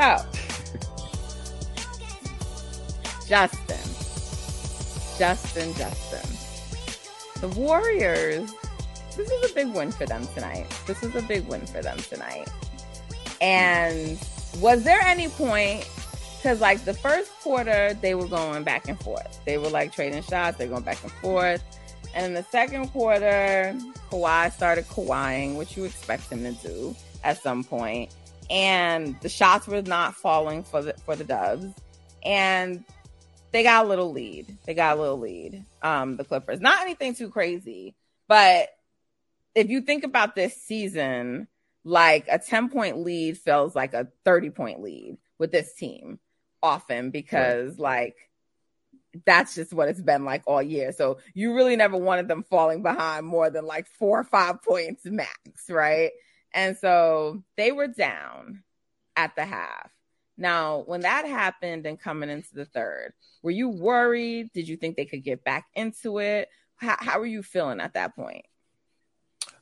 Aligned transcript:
So, 0.00 0.24
Justin, 3.28 3.76
Justin, 5.18 5.74
Justin. 5.74 7.42
The 7.42 7.48
Warriors, 7.48 8.50
this 9.14 9.30
is 9.30 9.50
a 9.50 9.54
big 9.54 9.74
win 9.74 9.92
for 9.92 10.06
them 10.06 10.26
tonight. 10.28 10.64
This 10.86 11.02
is 11.02 11.14
a 11.14 11.20
big 11.20 11.46
win 11.48 11.66
for 11.66 11.82
them 11.82 11.98
tonight. 11.98 12.48
And 13.42 14.18
was 14.56 14.84
there 14.84 15.02
any 15.02 15.28
point, 15.28 15.86
because 16.38 16.62
like 16.62 16.82
the 16.86 16.94
first 16.94 17.30
quarter, 17.42 17.92
they 18.00 18.14
were 18.14 18.26
going 18.26 18.64
back 18.64 18.88
and 18.88 18.98
forth. 18.98 19.44
They 19.44 19.58
were 19.58 19.68
like 19.68 19.92
trading 19.92 20.22
shots, 20.22 20.56
they're 20.56 20.68
going 20.68 20.82
back 20.82 21.02
and 21.02 21.12
forth. 21.12 21.62
And 22.14 22.24
in 22.24 22.32
the 22.32 22.44
second 22.44 22.88
quarter, 22.88 23.76
Kawhi 24.10 24.50
started 24.50 24.86
Kawhiing, 24.86 25.58
which 25.58 25.76
you 25.76 25.84
expect 25.84 26.32
him 26.32 26.42
to 26.42 26.52
do 26.66 26.96
at 27.22 27.42
some 27.42 27.62
point 27.62 28.14
and 28.50 29.18
the 29.20 29.28
shots 29.28 29.66
were 29.68 29.82
not 29.82 30.16
falling 30.16 30.64
for 30.64 30.82
the 30.82 30.94
for 31.04 31.14
the 31.16 31.24
Dubs, 31.24 31.66
and 32.24 32.84
they 33.52 33.62
got 33.62 33.84
a 33.84 33.88
little 33.88 34.12
lead. 34.12 34.58
They 34.66 34.74
got 34.74 34.96
a 34.96 35.00
little 35.00 35.18
lead. 35.18 35.64
Um, 35.82 36.16
the 36.16 36.24
Clippers, 36.24 36.60
not 36.60 36.82
anything 36.82 37.14
too 37.14 37.30
crazy, 37.30 37.94
but 38.28 38.68
if 39.54 39.68
you 39.70 39.80
think 39.80 40.04
about 40.04 40.34
this 40.34 40.54
season, 40.56 41.48
like 41.84 42.26
a 42.28 42.38
ten 42.38 42.68
point 42.68 42.98
lead 42.98 43.38
feels 43.38 43.74
like 43.74 43.94
a 43.94 44.08
thirty 44.24 44.50
point 44.50 44.82
lead 44.82 45.16
with 45.38 45.52
this 45.52 45.72
team 45.74 46.18
often 46.62 47.10
because 47.10 47.70
right. 47.70 47.78
like 47.78 48.16
that's 49.26 49.54
just 49.54 49.72
what 49.72 49.88
it's 49.88 50.00
been 50.00 50.24
like 50.24 50.42
all 50.46 50.62
year. 50.62 50.92
So 50.92 51.18
you 51.34 51.54
really 51.54 51.76
never 51.76 51.96
wanted 51.96 52.28
them 52.28 52.44
falling 52.44 52.82
behind 52.82 53.26
more 53.26 53.50
than 53.50 53.66
like 53.66 53.86
four 53.86 54.20
or 54.20 54.24
five 54.24 54.62
points 54.62 55.04
max, 55.04 55.68
right? 55.68 56.10
And 56.52 56.76
so 56.76 57.42
they 57.56 57.72
were 57.72 57.86
down 57.86 58.62
at 59.16 59.36
the 59.36 59.44
half. 59.44 59.90
Now, 60.36 60.82
when 60.86 61.02
that 61.02 61.26
happened 61.26 61.86
and 61.86 62.00
coming 62.00 62.30
into 62.30 62.54
the 62.54 62.64
third, 62.64 63.12
were 63.42 63.50
you 63.50 63.68
worried? 63.68 64.50
Did 64.54 64.68
you 64.68 64.76
think 64.76 64.96
they 64.96 65.04
could 65.04 65.22
get 65.22 65.44
back 65.44 65.66
into 65.74 66.18
it? 66.18 66.48
How, 66.76 66.96
how 66.98 67.18
were 67.18 67.26
you 67.26 67.42
feeling 67.42 67.80
at 67.80 67.94
that 67.94 68.16
point? 68.16 68.46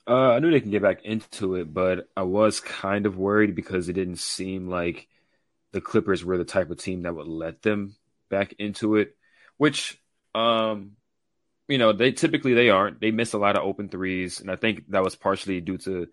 Uh, 0.06 0.32
I 0.32 0.38
knew 0.38 0.50
they 0.50 0.60
can 0.60 0.70
get 0.70 0.82
back 0.82 1.04
into 1.04 1.56
it, 1.56 1.74
but 1.74 2.08
I 2.16 2.22
was 2.22 2.60
kind 2.60 3.04
of 3.04 3.18
worried 3.18 3.54
because 3.54 3.88
it 3.88 3.94
didn't 3.94 4.20
seem 4.20 4.68
like 4.68 5.08
the 5.72 5.80
Clippers 5.80 6.24
were 6.24 6.38
the 6.38 6.44
type 6.44 6.70
of 6.70 6.78
team 6.78 7.02
that 7.02 7.14
would 7.14 7.26
let 7.26 7.60
them 7.60 7.94
back 8.30 8.54
into 8.58 8.96
it, 8.96 9.16
which, 9.58 10.00
um, 10.34 10.92
you 11.66 11.76
know, 11.76 11.92
they 11.92 12.12
typically 12.12 12.54
they 12.54 12.70
aren't. 12.70 13.00
They 13.00 13.10
miss 13.10 13.34
a 13.34 13.38
lot 13.38 13.56
of 13.56 13.64
open 13.64 13.88
threes, 13.88 14.40
and 14.40 14.50
I 14.50 14.56
think 14.56 14.84
that 14.90 15.04
was 15.04 15.14
partially 15.14 15.60
due 15.60 15.76
to 15.78 16.08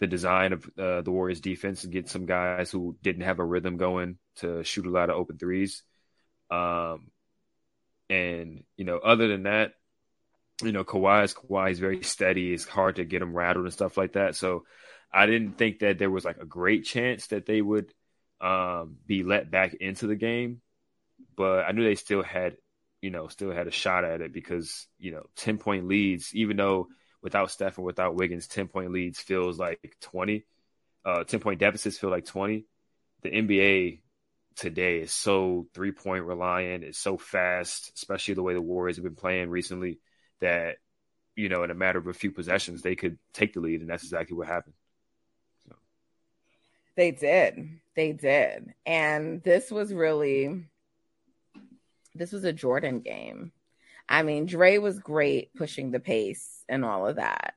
the 0.00 0.06
design 0.06 0.54
of 0.54 0.68
uh, 0.78 1.02
the 1.02 1.10
Warriors 1.10 1.40
defense 1.40 1.84
and 1.84 1.92
get 1.92 2.08
some 2.08 2.26
guys 2.26 2.70
who 2.70 2.96
didn't 3.02 3.22
have 3.22 3.38
a 3.38 3.44
rhythm 3.44 3.76
going 3.76 4.18
to 4.36 4.64
shoot 4.64 4.86
a 4.86 4.90
lot 4.90 5.10
of 5.10 5.16
open 5.16 5.38
threes. 5.38 5.82
Um, 6.50 7.10
and 8.08 8.64
you 8.76 8.84
know, 8.84 8.96
other 8.96 9.28
than 9.28 9.44
that, 9.44 9.74
you 10.62 10.72
know, 10.72 10.84
Kawhi 10.84 11.24
is 11.24 11.34
Kawhi 11.34 11.70
is 11.70 11.78
very 11.78 12.02
steady. 12.02 12.52
It's 12.52 12.66
hard 12.66 12.96
to 12.96 13.04
get 13.04 13.22
him 13.22 13.34
rattled 13.34 13.66
and 13.66 13.72
stuff 13.72 13.96
like 13.96 14.14
that. 14.14 14.36
So 14.36 14.64
I 15.12 15.26
didn't 15.26 15.58
think 15.58 15.80
that 15.80 15.98
there 15.98 16.10
was 16.10 16.24
like 16.24 16.38
a 16.38 16.46
great 16.46 16.84
chance 16.84 17.28
that 17.28 17.46
they 17.46 17.60
would 17.60 17.92
um, 18.40 18.96
be 19.06 19.22
let 19.22 19.50
back 19.50 19.74
into 19.74 20.06
the 20.06 20.16
game, 20.16 20.62
but 21.36 21.66
I 21.66 21.72
knew 21.72 21.84
they 21.84 21.94
still 21.94 22.22
had, 22.22 22.56
you 23.02 23.10
know, 23.10 23.28
still 23.28 23.52
had 23.52 23.66
a 23.66 23.72
shot 23.72 24.04
at 24.04 24.22
it 24.22 24.32
because 24.32 24.86
you 24.98 25.12
know, 25.12 25.24
ten 25.36 25.58
point 25.58 25.86
leads, 25.86 26.34
even 26.34 26.56
though 26.56 26.88
without 27.22 27.50
Steph 27.50 27.78
and 27.78 27.86
without 27.86 28.14
Wiggins, 28.14 28.46
10 28.48 28.68
point 28.68 28.92
leads 28.92 29.20
feels 29.20 29.58
like 29.58 29.96
20. 30.00 30.44
Uh, 31.04 31.24
10 31.24 31.40
point 31.40 31.60
deficits 31.60 31.98
feel 31.98 32.10
like 32.10 32.26
20. 32.26 32.64
The 33.22 33.30
NBA 33.30 34.00
today 34.56 35.00
is 35.00 35.12
so 35.12 35.66
three 35.74 35.92
point 35.92 36.24
reliant, 36.24 36.84
it's 36.84 36.98
so 36.98 37.16
fast, 37.16 37.92
especially 37.94 38.34
the 38.34 38.42
way 38.42 38.54
the 38.54 38.60
Warriors 38.60 38.96
have 38.96 39.04
been 39.04 39.14
playing 39.14 39.50
recently, 39.50 39.98
that, 40.40 40.76
you 41.36 41.48
know, 41.48 41.62
in 41.62 41.70
a 41.70 41.74
matter 41.74 41.98
of 41.98 42.06
a 42.06 42.12
few 42.12 42.30
possessions, 42.30 42.82
they 42.82 42.96
could 42.96 43.18
take 43.32 43.54
the 43.54 43.60
lead. 43.60 43.80
And 43.80 43.88
that's 43.88 44.02
exactly 44.02 44.36
what 44.36 44.46
happened. 44.46 44.74
So. 45.66 45.74
They 46.96 47.10
did. 47.10 47.80
They 47.94 48.12
did. 48.12 48.74
And 48.84 49.42
this 49.42 49.70
was 49.70 49.92
really, 49.92 50.64
this 52.14 52.32
was 52.32 52.44
a 52.44 52.52
Jordan 52.52 53.00
game. 53.00 53.52
I 54.10 54.24
mean, 54.24 54.46
Dre 54.46 54.78
was 54.78 54.98
great 54.98 55.54
pushing 55.54 55.92
the 55.92 56.00
pace 56.00 56.64
and 56.68 56.84
all 56.84 57.06
of 57.06 57.16
that. 57.16 57.54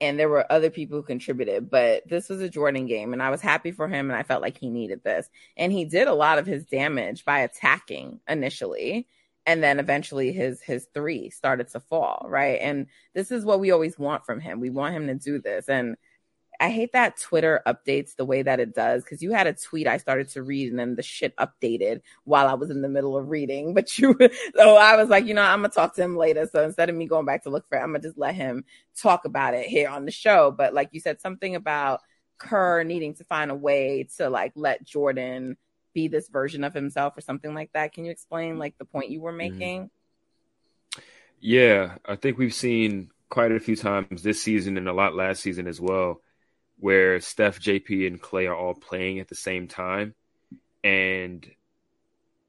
And 0.00 0.18
there 0.18 0.30
were 0.30 0.50
other 0.50 0.70
people 0.70 0.96
who 0.96 1.02
contributed, 1.02 1.68
but 1.68 2.08
this 2.08 2.30
was 2.30 2.40
a 2.40 2.48
Jordan 2.48 2.86
game, 2.86 3.12
and 3.12 3.22
I 3.22 3.28
was 3.28 3.42
happy 3.42 3.70
for 3.70 3.86
him, 3.86 4.08
and 4.08 4.18
I 4.18 4.22
felt 4.22 4.40
like 4.40 4.56
he 4.56 4.70
needed 4.70 5.04
this. 5.04 5.28
And 5.58 5.70
he 5.70 5.84
did 5.84 6.08
a 6.08 6.14
lot 6.14 6.38
of 6.38 6.46
his 6.46 6.64
damage 6.64 7.26
by 7.26 7.40
attacking 7.40 8.20
initially, 8.26 9.08
and 9.44 9.62
then 9.62 9.78
eventually 9.78 10.32
his 10.32 10.62
his 10.62 10.86
three 10.94 11.28
started 11.28 11.68
to 11.68 11.80
fall, 11.80 12.24
right? 12.26 12.58
And 12.62 12.86
this 13.14 13.30
is 13.30 13.44
what 13.44 13.60
we 13.60 13.72
always 13.72 13.98
want 13.98 14.24
from 14.24 14.40
him. 14.40 14.58
We 14.58 14.70
want 14.70 14.94
him 14.94 15.06
to 15.08 15.14
do 15.14 15.38
this, 15.38 15.68
and 15.68 15.98
I 16.60 16.68
hate 16.68 16.92
that 16.92 17.18
Twitter 17.18 17.62
updates 17.66 18.16
the 18.16 18.26
way 18.26 18.42
that 18.42 18.60
it 18.60 18.74
does 18.74 19.02
because 19.02 19.22
you 19.22 19.32
had 19.32 19.46
a 19.46 19.54
tweet 19.54 19.86
I 19.86 19.96
started 19.96 20.28
to 20.30 20.42
read 20.42 20.68
and 20.68 20.78
then 20.78 20.94
the 20.94 21.02
shit 21.02 21.34
updated 21.36 22.02
while 22.24 22.46
I 22.46 22.52
was 22.52 22.68
in 22.68 22.82
the 22.82 22.88
middle 22.88 23.16
of 23.16 23.30
reading. 23.30 23.74
But 23.80 23.96
you, 23.96 24.14
so 24.54 24.76
I 24.76 24.96
was 24.96 25.08
like, 25.08 25.24
you 25.24 25.32
know, 25.32 25.40
I'm 25.40 25.60
gonna 25.60 25.70
talk 25.70 25.94
to 25.94 26.02
him 26.02 26.18
later. 26.18 26.46
So 26.52 26.62
instead 26.62 26.90
of 26.90 26.96
me 26.96 27.06
going 27.06 27.24
back 27.24 27.44
to 27.44 27.50
look 27.50 27.66
for 27.66 27.78
it, 27.78 27.80
I'm 27.80 27.92
gonna 27.92 28.00
just 28.00 28.18
let 28.18 28.34
him 28.34 28.64
talk 28.94 29.24
about 29.24 29.54
it 29.54 29.66
here 29.66 29.88
on 29.88 30.04
the 30.04 30.10
show. 30.10 30.50
But 30.50 30.74
like 30.74 30.90
you 30.92 31.00
said, 31.00 31.20
something 31.22 31.56
about 31.56 32.00
Kerr 32.36 32.84
needing 32.84 33.14
to 33.14 33.24
find 33.24 33.50
a 33.50 33.54
way 33.54 34.06
to 34.18 34.28
like 34.28 34.52
let 34.54 34.84
Jordan 34.84 35.56
be 35.94 36.08
this 36.08 36.28
version 36.28 36.62
of 36.62 36.74
himself 36.74 37.16
or 37.16 37.22
something 37.22 37.54
like 37.54 37.72
that. 37.72 37.94
Can 37.94 38.04
you 38.04 38.10
explain 38.10 38.58
like 38.58 38.76
the 38.76 38.84
point 38.84 39.10
you 39.10 39.22
were 39.22 39.32
mm-hmm. 39.32 39.58
making? 39.58 39.90
Yeah, 41.40 41.96
I 42.04 42.16
think 42.16 42.36
we've 42.36 42.52
seen 42.52 43.10
quite 43.30 43.52
a 43.52 43.60
few 43.60 43.76
times 43.76 44.22
this 44.22 44.42
season 44.42 44.76
and 44.76 44.88
a 44.88 44.92
lot 44.92 45.14
last 45.14 45.40
season 45.40 45.66
as 45.66 45.80
well 45.80 46.20
where 46.80 47.20
Steph, 47.20 47.60
JP, 47.60 48.06
and 48.06 48.20
Klay 48.20 48.48
are 48.48 48.56
all 48.56 48.74
playing 48.74 49.20
at 49.20 49.28
the 49.28 49.34
same 49.34 49.68
time, 49.68 50.14
and 50.82 51.48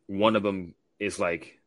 one 0.07 0.35
of 0.35 0.44
them 0.44 0.73
is 1.00 1.19
like 1.19 1.59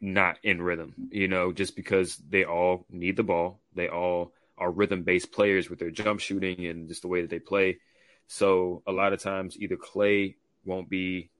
not 0.00 0.38
in 0.42 0.60
rhythm, 0.60 0.94
you 1.10 1.28
know, 1.28 1.52
just 1.52 1.76
because 1.76 2.16
they 2.16 2.44
all 2.44 2.84
need 2.90 3.16
the 3.16 3.22
ball. 3.22 3.60
They 3.74 3.88
all 3.88 4.32
are 4.58 4.70
rhythm 4.70 5.02
based 5.02 5.32
players 5.32 5.70
with 5.70 5.78
their 5.78 5.90
jump 5.90 6.20
shooting 6.20 6.66
and 6.66 6.88
just 6.88 7.02
the 7.02 7.08
way 7.08 7.22
that 7.22 7.30
they 7.30 7.38
play. 7.38 7.78
So 8.26 8.82
a 8.86 8.92
lot 8.92 9.12
of 9.12 9.22
times 9.22 9.56
either 9.58 9.76
Klay 9.76 10.34
won't 10.64 10.88
be 10.88 11.30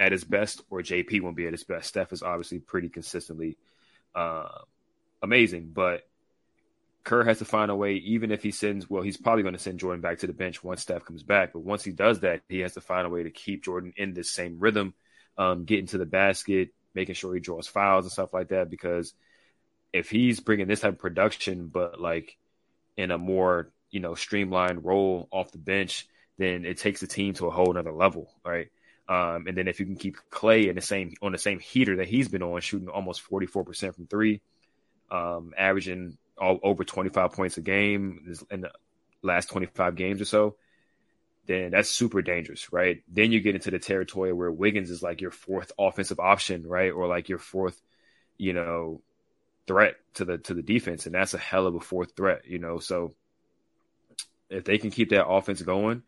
at 0.00 0.12
his 0.12 0.24
best 0.24 0.62
or 0.68 0.80
JP 0.80 1.22
won't 1.22 1.36
be 1.36 1.46
at 1.46 1.52
his 1.52 1.64
best. 1.64 1.88
Steph 1.88 2.12
is 2.12 2.22
obviously 2.22 2.58
pretty 2.58 2.88
consistently 2.88 3.56
uh, 4.14 4.48
amazing, 5.22 5.70
but 5.72 6.02
Kerr 7.04 7.24
has 7.24 7.38
to 7.38 7.44
find 7.44 7.70
a 7.70 7.76
way, 7.76 7.94
even 7.94 8.30
if 8.30 8.42
he 8.42 8.50
sends, 8.50 8.88
well, 8.88 9.02
he's 9.02 9.18
probably 9.18 9.42
going 9.42 9.54
to 9.54 9.60
send 9.60 9.78
Jordan 9.78 10.00
back 10.00 10.18
to 10.20 10.26
the 10.26 10.32
bench 10.32 10.64
once 10.64 10.80
Steph 10.80 11.04
comes 11.04 11.22
back. 11.22 11.52
But 11.52 11.60
once 11.60 11.84
he 11.84 11.92
does 11.92 12.20
that, 12.20 12.40
he 12.48 12.60
has 12.60 12.74
to 12.74 12.80
find 12.80 13.06
a 13.06 13.10
way 13.10 13.22
to 13.22 13.30
keep 13.30 13.62
Jordan 13.62 13.92
in 13.96 14.14
this 14.14 14.30
same 14.30 14.58
rhythm, 14.58 14.94
um, 15.36 15.64
getting 15.64 15.86
to 15.88 15.98
the 15.98 16.06
basket, 16.06 16.70
making 16.94 17.14
sure 17.14 17.34
he 17.34 17.40
draws 17.40 17.68
fouls 17.68 18.06
and 18.06 18.12
stuff 18.12 18.32
like 18.32 18.48
that. 18.48 18.70
Because 18.70 19.12
if 19.92 20.08
he's 20.08 20.40
bringing 20.40 20.66
this 20.66 20.80
type 20.80 20.94
of 20.94 20.98
production, 20.98 21.68
but 21.68 22.00
like 22.00 22.38
in 22.96 23.10
a 23.10 23.18
more, 23.18 23.70
you 23.90 24.00
know, 24.00 24.14
streamlined 24.14 24.84
role 24.84 25.28
off 25.30 25.52
the 25.52 25.58
bench, 25.58 26.08
then 26.38 26.64
it 26.64 26.78
takes 26.78 27.00
the 27.00 27.06
team 27.06 27.34
to 27.34 27.46
a 27.46 27.50
whole 27.50 27.72
nother 27.72 27.92
level, 27.92 28.32
right? 28.44 28.68
Um, 29.08 29.46
and 29.46 29.56
then 29.56 29.68
if 29.68 29.78
you 29.78 29.84
can 29.84 29.96
keep 29.96 30.16
Klay 30.30 30.68
in 30.68 30.74
the 30.74 30.80
same 30.80 31.12
on 31.20 31.32
the 31.32 31.38
same 31.38 31.60
heater 31.60 31.96
that 31.96 32.08
he's 32.08 32.28
been 32.28 32.42
on, 32.42 32.62
shooting 32.62 32.88
almost 32.88 33.22
44% 33.28 33.94
from 33.94 34.06
three, 34.06 34.40
um, 35.10 35.52
averaging 35.56 36.16
all 36.38 36.58
over 36.62 36.84
25 36.84 37.32
points 37.32 37.56
a 37.56 37.60
game 37.60 38.36
in 38.50 38.62
the 38.62 38.70
last 39.22 39.50
25 39.50 39.96
games 39.96 40.20
or 40.20 40.24
so, 40.24 40.56
then 41.46 41.70
that's 41.70 41.90
super 41.90 42.22
dangerous, 42.22 42.72
right? 42.72 43.02
Then 43.08 43.32
you 43.32 43.40
get 43.40 43.54
into 43.54 43.70
the 43.70 43.78
territory 43.78 44.32
where 44.32 44.50
Wiggins 44.50 44.90
is 44.90 45.02
like 45.02 45.20
your 45.20 45.30
fourth 45.30 45.72
offensive 45.78 46.20
option, 46.20 46.66
right? 46.66 46.92
Or 46.92 47.06
like 47.06 47.28
your 47.28 47.38
fourth, 47.38 47.80
you 48.38 48.52
know, 48.52 49.02
threat 49.66 49.96
to 50.14 50.24
the 50.24 50.38
to 50.38 50.54
the 50.54 50.62
defense, 50.62 51.06
and 51.06 51.14
that's 51.14 51.34
a 51.34 51.38
hell 51.38 51.66
of 51.66 51.74
a 51.74 51.80
fourth 51.80 52.16
threat, 52.16 52.42
you 52.46 52.58
know. 52.58 52.78
So 52.78 53.14
if 54.48 54.64
they 54.64 54.78
can 54.78 54.90
keep 54.90 55.10
that 55.10 55.26
offense 55.26 55.60
going, 55.62 56.02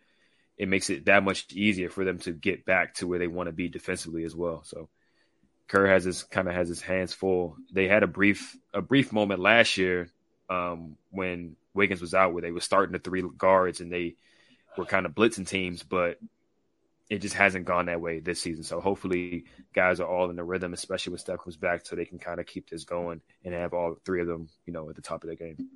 it 0.56 0.68
makes 0.68 0.90
it 0.90 1.06
that 1.06 1.22
much 1.22 1.52
easier 1.52 1.90
for 1.90 2.04
them 2.04 2.18
to 2.20 2.32
get 2.32 2.64
back 2.64 2.94
to 2.94 3.06
where 3.06 3.18
they 3.18 3.28
want 3.28 3.48
to 3.48 3.52
be 3.52 3.68
defensively 3.68 4.24
as 4.24 4.34
well. 4.34 4.62
So 4.64 4.88
Kerr 5.68 5.86
has 5.86 6.04
his 6.04 6.22
kind 6.22 6.48
of 6.48 6.54
has 6.54 6.68
his 6.68 6.80
hands 6.80 7.12
full. 7.12 7.56
They 7.72 7.88
had 7.88 8.02
a 8.02 8.08
brief 8.08 8.56
a 8.72 8.80
brief 8.80 9.12
moment 9.12 9.40
last 9.40 9.76
year 9.76 10.08
um, 10.48 10.96
when 11.10 11.56
Wiggins 11.74 12.00
was 12.00 12.14
out, 12.14 12.32
where 12.32 12.42
they 12.42 12.52
were 12.52 12.60
starting 12.60 12.92
the 12.92 12.98
three 12.98 13.24
guards 13.36 13.80
and 13.80 13.92
they 13.92 14.16
were 14.76 14.86
kind 14.86 15.06
of 15.06 15.12
blitzing 15.12 15.48
teams, 15.48 15.82
but 15.82 16.18
it 17.08 17.18
just 17.18 17.34
hasn't 17.34 17.64
gone 17.64 17.86
that 17.86 18.00
way 18.00 18.18
this 18.20 18.40
season. 18.40 18.64
So 18.64 18.80
hopefully, 18.80 19.44
guys 19.72 20.00
are 20.00 20.08
all 20.08 20.28
in 20.30 20.36
the 20.36 20.44
rhythm, 20.44 20.72
especially 20.72 21.12
when 21.12 21.18
Steph 21.18 21.40
comes 21.40 21.56
back, 21.56 21.86
so 21.86 21.94
they 21.94 22.04
can 22.04 22.18
kind 22.18 22.40
of 22.40 22.46
keep 22.46 22.68
this 22.68 22.84
going 22.84 23.20
and 23.44 23.54
have 23.54 23.74
all 23.74 23.96
three 24.04 24.20
of 24.20 24.26
them, 24.26 24.48
you 24.66 24.72
know, 24.72 24.88
at 24.90 24.96
the 24.96 25.02
top 25.02 25.22
of 25.22 25.28
their 25.28 25.36
game. 25.36 25.68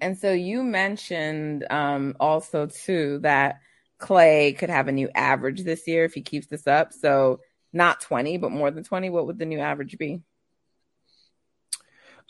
And 0.00 0.16
so 0.16 0.32
you 0.32 0.62
mentioned 0.62 1.66
um, 1.70 2.16
also 2.20 2.66
too 2.66 3.18
that 3.22 3.60
Klay 3.98 4.56
could 4.56 4.70
have 4.70 4.86
a 4.86 4.92
new 4.92 5.08
average 5.14 5.64
this 5.64 5.88
year 5.88 6.04
if 6.04 6.14
he 6.14 6.22
keeps 6.22 6.46
this 6.46 6.68
up. 6.68 6.92
So 6.92 7.40
not 7.72 8.00
20, 8.00 8.38
but 8.38 8.52
more 8.52 8.70
than 8.70 8.84
20. 8.84 9.10
What 9.10 9.26
would 9.26 9.38
the 9.38 9.46
new 9.46 9.58
average 9.58 9.98
be? 9.98 10.20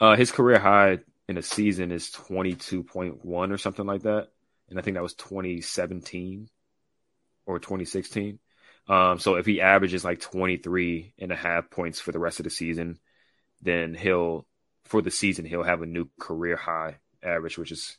Uh, 0.00 0.16
his 0.16 0.30
career 0.30 0.58
high 0.58 0.98
in 1.28 1.36
a 1.36 1.42
season 1.42 1.92
is 1.92 2.10
22.1 2.10 3.20
or 3.24 3.58
something 3.58 3.86
like 3.86 4.02
that. 4.02 4.28
And 4.70 4.78
I 4.78 4.82
think 4.82 4.94
that 4.94 5.02
was 5.02 5.14
2017 5.14 6.48
or 7.46 7.58
2016. 7.58 8.38
Um, 8.88 9.18
so 9.18 9.34
if 9.34 9.46
he 9.46 9.60
averages 9.60 10.04
like 10.04 10.20
23 10.20 11.14
and 11.18 11.32
a 11.32 11.36
half 11.36 11.70
points 11.70 12.00
for 12.00 12.12
the 12.12 12.18
rest 12.18 12.40
of 12.40 12.44
the 12.44 12.50
season, 12.50 12.98
then 13.60 13.94
he'll, 13.94 14.46
for 14.84 15.02
the 15.02 15.10
season, 15.10 15.44
he'll 15.44 15.62
have 15.62 15.82
a 15.82 15.86
new 15.86 16.08
career 16.18 16.56
high 16.56 16.96
average, 17.22 17.58
which 17.58 17.72
is 17.72 17.98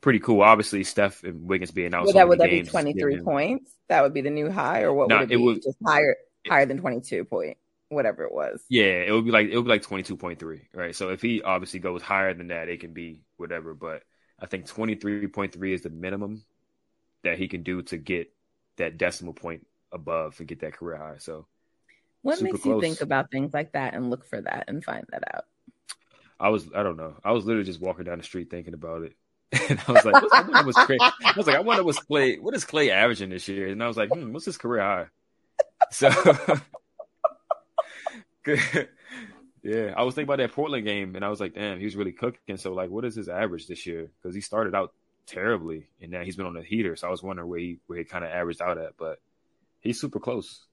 pretty 0.00 0.18
cool. 0.18 0.42
Obviously, 0.42 0.82
Steph 0.84 1.22
and 1.22 1.46
Wiggins 1.46 1.70
being 1.70 1.94
out. 1.94 2.02
Would 2.02 2.12
so 2.12 2.18
that 2.18 2.28
would 2.28 2.40
that 2.40 2.50
be 2.50 2.62
23 2.62 3.20
points? 3.20 3.72
That 3.88 4.02
would 4.02 4.14
be 4.14 4.20
the 4.20 4.30
new 4.30 4.50
high, 4.50 4.82
or 4.82 4.92
what 4.92 5.08
would 5.08 5.22
it 5.22 5.28
be? 5.28 5.36
Would, 5.36 5.62
just 5.62 5.78
higher, 5.84 6.16
higher 6.48 6.66
than 6.66 6.78
22 6.78 7.24
point, 7.24 7.56
whatever 7.90 8.24
it 8.24 8.32
was. 8.32 8.62
Yeah, 8.68 9.02
it 9.02 9.12
would 9.12 9.24
be 9.24 9.30
like, 9.30 9.48
it 9.48 9.56
would 9.56 9.64
be 9.64 9.70
like 9.70 9.82
22.3, 9.82 10.60
right? 10.72 10.94
So 10.94 11.10
if 11.10 11.20
he 11.20 11.42
obviously 11.42 11.80
goes 11.80 12.02
higher 12.02 12.32
than 12.32 12.48
that, 12.48 12.68
it 12.68 12.80
can 12.80 12.94
be 12.94 13.20
whatever, 13.36 13.74
but 13.74 14.02
I 14.40 14.46
think 14.46 14.66
23.3 14.66 15.74
is 15.74 15.82
the 15.82 15.90
minimum 15.90 16.44
that 17.22 17.36
he 17.36 17.48
can 17.48 17.62
do 17.62 17.82
to 17.82 17.98
get 17.98 18.32
that 18.76 18.96
decimal 18.96 19.34
point 19.34 19.66
above 19.92 20.36
and 20.38 20.48
get 20.48 20.60
that 20.60 20.72
career 20.72 20.96
high. 20.96 21.16
So, 21.18 21.46
what 22.22 22.40
makes 22.40 22.62
close. 22.62 22.74
you 22.76 22.80
think 22.80 23.00
about 23.00 23.30
things 23.30 23.52
like 23.52 23.72
that 23.72 23.94
and 23.94 24.08
look 24.08 24.26
for 24.26 24.40
that 24.40 24.64
and 24.68 24.82
find 24.82 25.04
that 25.10 25.24
out? 25.34 25.44
I 26.38 26.48
was, 26.48 26.68
I 26.74 26.82
don't 26.82 26.96
know. 26.96 27.16
I 27.22 27.32
was 27.32 27.44
literally 27.44 27.66
just 27.66 27.80
walking 27.80 28.04
down 28.04 28.18
the 28.18 28.24
street 28.24 28.50
thinking 28.50 28.74
about 28.74 29.02
it. 29.02 29.16
And 29.68 29.80
I 29.86 29.92
was 29.92 30.04
like, 30.04 30.14
I 30.32 30.42
wonder 30.42 30.64
what's 30.64 30.78
Klay. 30.78 30.96
I 31.00 31.32
was 31.36 31.46
like, 31.46 31.56
I 31.56 31.60
wonder 31.60 31.82
what's 31.82 32.00
Klay. 32.00 32.40
what 32.40 32.54
is 32.54 32.64
Klay 32.64 32.90
averaging 32.90 33.30
this 33.30 33.48
year? 33.48 33.68
And 33.68 33.82
I 33.82 33.88
was 33.88 33.96
like, 33.96 34.10
hmm, 34.10 34.32
what's 34.32 34.44
his 34.44 34.56
career 34.56 34.82
high? 34.82 35.06
So, 35.90 36.08
yeah, 39.62 39.94
I 39.96 40.02
was 40.02 40.14
thinking 40.14 40.28
about 40.32 40.38
that 40.38 40.52
Portland 40.52 40.84
game, 40.84 41.16
and 41.16 41.24
I 41.24 41.28
was 41.28 41.40
like, 41.40 41.54
damn, 41.54 41.78
he 41.78 41.84
was 41.84 41.96
really 41.96 42.12
cooking. 42.12 42.56
So, 42.56 42.72
like, 42.72 42.90
what 42.90 43.04
is 43.04 43.14
his 43.14 43.28
average 43.28 43.66
this 43.66 43.86
year? 43.86 44.10
Because 44.22 44.34
he 44.34 44.40
started 44.40 44.74
out 44.74 44.92
terribly, 45.26 45.88
and 46.00 46.10
now 46.10 46.22
he's 46.22 46.36
been 46.36 46.46
on 46.46 46.54
the 46.54 46.62
heater. 46.62 46.96
So 46.96 47.08
I 47.08 47.10
was 47.10 47.22
wondering 47.22 47.48
where 47.48 47.58
he 47.58 47.78
where 47.86 47.98
he 47.98 48.04
kind 48.04 48.24
of 48.24 48.30
averaged 48.30 48.62
out 48.62 48.78
at, 48.78 48.96
but 48.96 49.20
he's 49.80 50.00
super 50.00 50.20
close. 50.20 50.64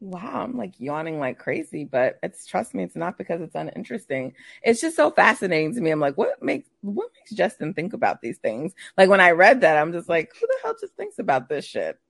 Wow, 0.00 0.42
I'm 0.42 0.56
like 0.56 0.80
yawning 0.80 1.20
like 1.20 1.38
crazy, 1.38 1.84
but 1.84 2.18
it's 2.24 2.44
trust 2.44 2.74
me, 2.74 2.82
it's 2.82 2.96
not 2.96 3.16
because 3.16 3.40
it's 3.40 3.54
uninteresting. 3.54 4.34
It's 4.60 4.80
just 4.80 4.96
so 4.96 5.12
fascinating 5.12 5.74
to 5.76 5.80
me. 5.80 5.90
I'm 5.90 6.00
like, 6.00 6.18
what 6.18 6.42
makes 6.42 6.68
what 6.80 7.10
makes 7.14 7.30
Justin 7.32 7.72
think 7.72 7.92
about 7.92 8.20
these 8.20 8.38
things? 8.38 8.72
Like 8.98 9.08
when 9.08 9.20
I 9.20 9.30
read 9.30 9.60
that, 9.60 9.78
I'm 9.78 9.92
just 9.92 10.08
like, 10.08 10.32
who 10.34 10.46
the 10.48 10.56
hell 10.64 10.74
just 10.80 10.96
thinks 10.96 11.20
about 11.20 11.48
this 11.48 11.64
shit? 11.64 12.00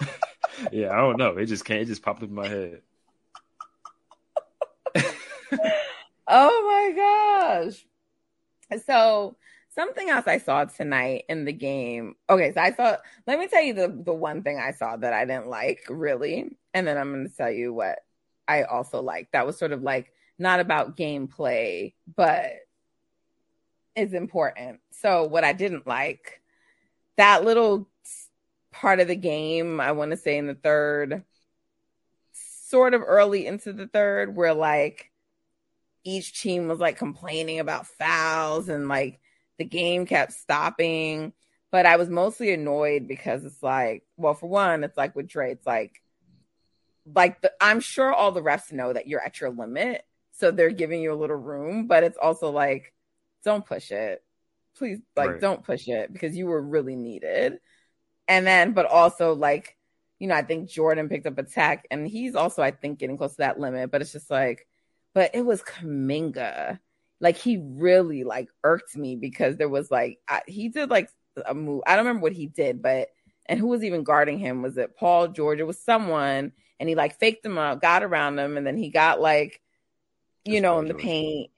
yeah, 0.72 0.92
I 0.92 0.96
don't 0.96 1.16
know. 1.16 1.36
It 1.36 1.46
just 1.46 1.64
can't. 1.64 1.80
It 1.80 1.86
just 1.86 2.02
popped 2.02 2.22
up 2.22 2.28
in 2.28 2.34
my 2.34 2.48
head. 2.48 2.82
oh 6.28 6.92
my 6.92 6.92
gosh! 6.96 7.86
So 8.84 9.36
something 9.68 10.08
else 10.08 10.26
I 10.26 10.38
saw 10.38 10.64
tonight 10.64 11.24
in 11.28 11.44
the 11.44 11.52
game. 11.52 12.14
Okay, 12.28 12.52
so 12.52 12.60
I 12.60 12.72
saw. 12.72 12.96
Let 13.26 13.38
me 13.38 13.48
tell 13.48 13.62
you 13.62 13.74
the 13.74 13.88
the 13.88 14.12
one 14.14 14.42
thing 14.42 14.58
I 14.58 14.72
saw 14.72 14.96
that 14.96 15.12
I 15.12 15.24
didn't 15.24 15.48
like 15.48 15.84
really, 15.88 16.56
and 16.74 16.86
then 16.86 16.96
I'm 16.96 17.12
going 17.12 17.28
to 17.28 17.36
tell 17.36 17.50
you 17.50 17.72
what 17.72 18.00
I 18.46 18.64
also 18.64 19.02
like. 19.02 19.30
That 19.32 19.46
was 19.46 19.58
sort 19.58 19.72
of 19.72 19.82
like 19.82 20.12
not 20.38 20.60
about 20.60 20.96
gameplay, 20.96 21.94
but 22.16 22.52
is 23.96 24.14
important. 24.14 24.80
So 24.90 25.24
what 25.24 25.44
I 25.44 25.52
didn't 25.52 25.86
like 25.86 26.40
that 27.16 27.44
little 27.44 27.86
part 28.72 29.00
of 29.00 29.08
the 29.08 29.16
game. 29.16 29.80
I 29.80 29.92
want 29.92 30.10
to 30.12 30.16
say 30.16 30.38
in 30.38 30.46
the 30.46 30.54
third, 30.54 31.24
sort 32.68 32.94
of 32.94 33.02
early 33.04 33.46
into 33.46 33.72
the 33.72 33.86
third, 33.86 34.34
where 34.36 34.54
like 34.54 35.10
each 36.04 36.40
team 36.40 36.68
was 36.68 36.78
like 36.78 36.96
complaining 36.96 37.58
about 37.58 37.86
fouls 37.86 38.68
and 38.68 38.88
like 38.88 39.20
the 39.58 39.64
game 39.64 40.06
kept 40.06 40.32
stopping. 40.32 41.32
But 41.70 41.86
I 41.86 41.96
was 41.96 42.08
mostly 42.08 42.52
annoyed 42.52 43.06
because 43.06 43.44
it's 43.44 43.62
like, 43.62 44.04
well, 44.16 44.34
for 44.34 44.48
one, 44.48 44.82
it's 44.82 44.96
like 44.96 45.14
with 45.14 45.28
Dre, 45.28 45.52
it's 45.52 45.66
like, 45.66 46.02
like 47.14 47.40
the, 47.42 47.52
I'm 47.60 47.78
sure 47.80 48.12
all 48.12 48.32
the 48.32 48.42
refs 48.42 48.72
know 48.72 48.92
that 48.92 49.06
you're 49.06 49.22
at 49.24 49.40
your 49.40 49.50
limit, 49.50 50.04
so 50.32 50.50
they're 50.50 50.70
giving 50.70 51.00
you 51.00 51.12
a 51.12 51.14
little 51.14 51.36
room. 51.36 51.86
But 51.86 52.02
it's 52.02 52.18
also 52.20 52.50
like, 52.50 52.92
don't 53.44 53.64
push 53.64 53.92
it, 53.92 54.24
please. 54.76 54.98
Like, 55.16 55.30
right. 55.30 55.40
don't 55.40 55.62
push 55.62 55.86
it 55.86 56.12
because 56.12 56.36
you 56.36 56.46
were 56.46 56.60
really 56.60 56.96
needed. 56.96 57.60
And 58.30 58.46
then, 58.46 58.72
but 58.72 58.86
also 58.86 59.34
like, 59.34 59.76
you 60.20 60.28
know, 60.28 60.36
I 60.36 60.42
think 60.42 60.70
Jordan 60.70 61.08
picked 61.08 61.26
up 61.26 61.36
a 61.36 61.80
and 61.90 62.06
he's 62.06 62.36
also, 62.36 62.62
I 62.62 62.70
think, 62.70 63.00
getting 63.00 63.18
close 63.18 63.32
to 63.32 63.38
that 63.38 63.58
limit. 63.58 63.90
But 63.90 64.02
it's 64.02 64.12
just 64.12 64.30
like, 64.30 64.68
but 65.12 65.34
it 65.34 65.44
was 65.44 65.62
Kuminga. 65.62 66.78
Like 67.20 67.36
he 67.36 67.58
really 67.58 68.22
like 68.22 68.48
irked 68.62 68.96
me 68.96 69.16
because 69.16 69.56
there 69.56 69.68
was 69.68 69.90
like 69.90 70.20
I, 70.28 70.42
he 70.46 70.68
did 70.68 70.90
like 70.90 71.10
a 71.44 71.54
move. 71.54 71.82
I 71.86 71.96
don't 71.96 72.06
remember 72.06 72.22
what 72.22 72.32
he 72.32 72.46
did, 72.46 72.80
but 72.80 73.08
and 73.46 73.58
who 73.58 73.66
was 73.66 73.82
even 73.82 74.04
guarding 74.04 74.38
him? 74.38 74.62
Was 74.62 74.78
it 74.78 74.96
Paul 74.96 75.28
George? 75.28 75.58
It 75.58 75.66
was 75.66 75.82
someone, 75.82 76.52
and 76.78 76.88
he 76.88 76.94
like 76.94 77.18
faked 77.18 77.44
him 77.44 77.58
up, 77.58 77.82
got 77.82 78.04
around 78.04 78.38
him, 78.38 78.56
and 78.56 78.64
then 78.64 78.76
he 78.76 78.90
got 78.90 79.20
like, 79.20 79.60
you 80.44 80.54
That's 80.54 80.62
know, 80.62 80.78
in 80.78 80.86
the 80.86 80.94
paint, 80.94 81.50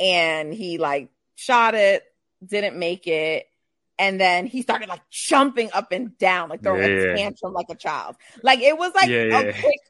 and 0.00 0.54
he 0.54 0.78
like 0.78 1.10
shot 1.34 1.74
it, 1.74 2.02
didn't 2.44 2.78
make 2.78 3.06
it, 3.06 3.46
and 3.98 4.20
then 4.20 4.46
he 4.46 4.62
started 4.62 4.88
like 4.88 5.02
jumping 5.10 5.70
up 5.72 5.92
and 5.92 6.16
down, 6.18 6.48
like 6.48 6.62
throwing 6.62 6.82
yeah, 6.82 7.12
a 7.12 7.16
tantrum 7.16 7.52
like 7.52 7.66
a 7.70 7.74
child. 7.74 8.16
Like 8.42 8.60
it 8.60 8.76
was 8.76 8.92
like 8.94 9.08
yeah, 9.08 9.38
a 9.38 9.52
quick 9.52 9.80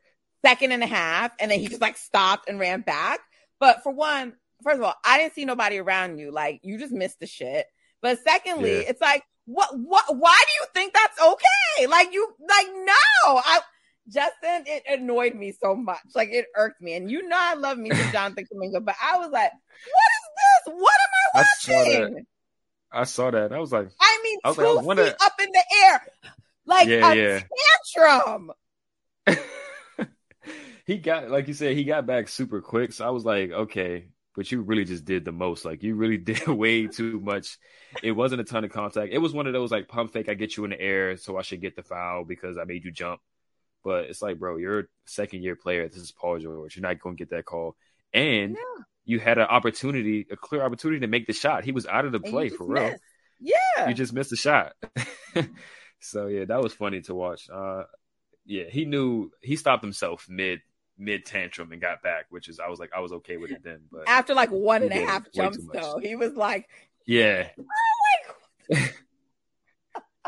second 0.44 0.72
and 0.72 0.82
a 0.82 0.86
half, 0.86 1.32
and 1.40 1.50
then 1.50 1.60
he 1.60 1.68
just 1.68 1.80
like 1.80 1.96
stopped 1.96 2.48
and 2.48 2.58
ran 2.58 2.82
back. 2.82 3.20
But 3.60 3.82
for 3.82 3.92
one, 3.92 4.34
first 4.62 4.78
of 4.78 4.82
all, 4.82 4.94
I 5.04 5.18
didn't 5.18 5.34
see 5.34 5.44
nobody 5.44 5.78
around 5.78 6.18
you. 6.18 6.30
Like 6.32 6.60
you 6.62 6.78
just 6.78 6.92
missed 6.92 7.20
the 7.20 7.26
shit. 7.26 7.66
But 8.02 8.18
secondly, 8.22 8.70
it's 8.70 9.00
like, 9.00 9.24
what, 9.46 9.70
what, 9.78 10.04
why 10.14 10.38
do 10.46 10.52
you 10.60 10.66
think 10.74 10.92
that's 10.92 11.18
okay? 11.18 11.86
Like 11.86 12.12
you, 12.12 12.34
like, 12.46 12.66
no, 12.74 12.92
I, 13.38 13.60
Justin, 14.08 14.64
it 14.66 14.82
annoyed 14.86 15.34
me 15.34 15.52
so 15.52 15.74
much. 15.74 16.02
Like 16.14 16.28
it 16.30 16.46
irked 16.54 16.82
me. 16.82 16.94
And 16.94 17.10
you 17.10 17.26
know, 17.26 17.38
I 17.38 17.54
love 17.54 17.78
me 17.78 17.90
some 17.90 18.10
Jonathan 18.12 18.44
Kuminga, 18.44 18.84
but 18.84 18.96
I 19.02 19.16
was 19.16 19.30
like, 19.30 19.52
what 19.52 20.74
is 20.74 20.74
this? 20.74 20.74
What 20.74 20.92
am 20.92 21.42
I 21.42 21.46
watching? 21.64 22.26
I 22.94 23.04
saw 23.04 23.30
that. 23.30 23.36
I 23.36 23.46
saw 23.46 23.48
that. 23.50 23.52
I 23.52 23.58
was 23.58 23.72
like, 23.72 23.88
I 24.00 24.20
mean, 24.22 24.38
I 24.44 24.48
was 24.48 24.56
two 24.56 24.62
like, 24.62 24.98
I 24.98 25.26
up 25.26 25.32
in 25.40 25.50
the 25.52 25.64
air, 25.84 26.06
like 26.66 26.88
yeah, 26.88 27.12
a 27.12 27.16
yeah. 27.16 27.40
tantrum. 27.96 28.52
he 30.86 30.98
got, 30.98 31.30
like 31.30 31.48
you 31.48 31.54
said, 31.54 31.76
he 31.76 31.84
got 31.84 32.06
back 32.06 32.28
super 32.28 32.60
quick. 32.60 32.92
So 32.92 33.06
I 33.06 33.10
was 33.10 33.24
like, 33.24 33.50
okay, 33.50 34.06
but 34.34 34.50
you 34.50 34.62
really 34.62 34.84
just 34.84 35.04
did 35.04 35.24
the 35.24 35.32
most. 35.32 35.64
Like 35.64 35.82
you 35.82 35.94
really 35.94 36.16
did 36.18 36.46
way 36.46 36.86
too 36.86 37.20
much. 37.20 37.58
It 38.02 38.12
wasn't 38.12 38.40
a 38.40 38.44
ton 38.44 38.64
of 38.64 38.72
contact. 38.72 39.12
It 39.12 39.18
was 39.18 39.32
one 39.32 39.46
of 39.46 39.52
those 39.52 39.70
like 39.70 39.88
pump 39.88 40.12
fake. 40.12 40.28
I 40.28 40.34
get 40.34 40.56
you 40.56 40.64
in 40.64 40.70
the 40.70 40.80
air, 40.80 41.16
so 41.16 41.36
I 41.36 41.42
should 41.42 41.60
get 41.60 41.76
the 41.76 41.82
foul 41.82 42.24
because 42.24 42.58
I 42.58 42.64
made 42.64 42.84
you 42.84 42.92
jump. 42.92 43.20
But 43.82 44.04
it's 44.04 44.22
like, 44.22 44.38
bro, 44.38 44.56
you're 44.56 44.80
a 44.80 44.84
second 45.04 45.42
year 45.42 45.56
player. 45.56 45.88
This 45.88 45.98
is 45.98 46.12
Paul 46.12 46.38
George. 46.38 46.74
You're 46.74 46.82
not 46.82 46.98
going 47.00 47.16
to 47.16 47.20
get 47.20 47.30
that 47.30 47.44
call. 47.44 47.76
And 48.12 48.56
you 49.04 49.20
had 49.20 49.38
an 49.38 49.46
opportunity, 49.46 50.26
a 50.30 50.36
clear 50.36 50.62
opportunity 50.62 51.00
to 51.00 51.06
make 51.06 51.26
the 51.26 51.32
shot. 51.32 51.64
He 51.64 51.72
was 51.72 51.86
out 51.86 52.04
of 52.04 52.12
the 52.12 52.20
play 52.20 52.48
for 52.48 52.66
real. 52.66 52.90
Missed. 52.90 53.02
Yeah, 53.40 53.88
you 53.88 53.94
just 53.94 54.12
missed 54.12 54.32
a 54.32 54.36
shot. 54.36 54.72
so 56.00 56.26
yeah, 56.28 56.44
that 56.46 56.62
was 56.62 56.72
funny 56.72 57.02
to 57.02 57.14
watch. 57.14 57.48
Uh, 57.52 57.82
yeah, 58.46 58.64
he 58.70 58.84
knew 58.84 59.30
he 59.42 59.56
stopped 59.56 59.82
himself 59.82 60.26
mid 60.28 60.60
mid 60.96 61.24
tantrum 61.24 61.72
and 61.72 61.80
got 61.80 62.02
back, 62.02 62.26
which 62.30 62.48
is 62.48 62.60
I 62.60 62.68
was 62.68 62.78
like 62.78 62.90
I 62.96 63.00
was 63.00 63.12
okay 63.12 63.36
with 63.36 63.50
it 63.50 63.62
then. 63.62 63.80
But 63.90 64.08
after 64.08 64.34
like 64.34 64.50
one 64.50 64.82
and 64.82 64.92
a 64.92 65.04
half 65.04 65.30
jumps 65.32 65.58
though, 65.72 65.98
he 65.98 66.16
was 66.16 66.34
like, 66.34 66.68
yeah. 67.06 67.48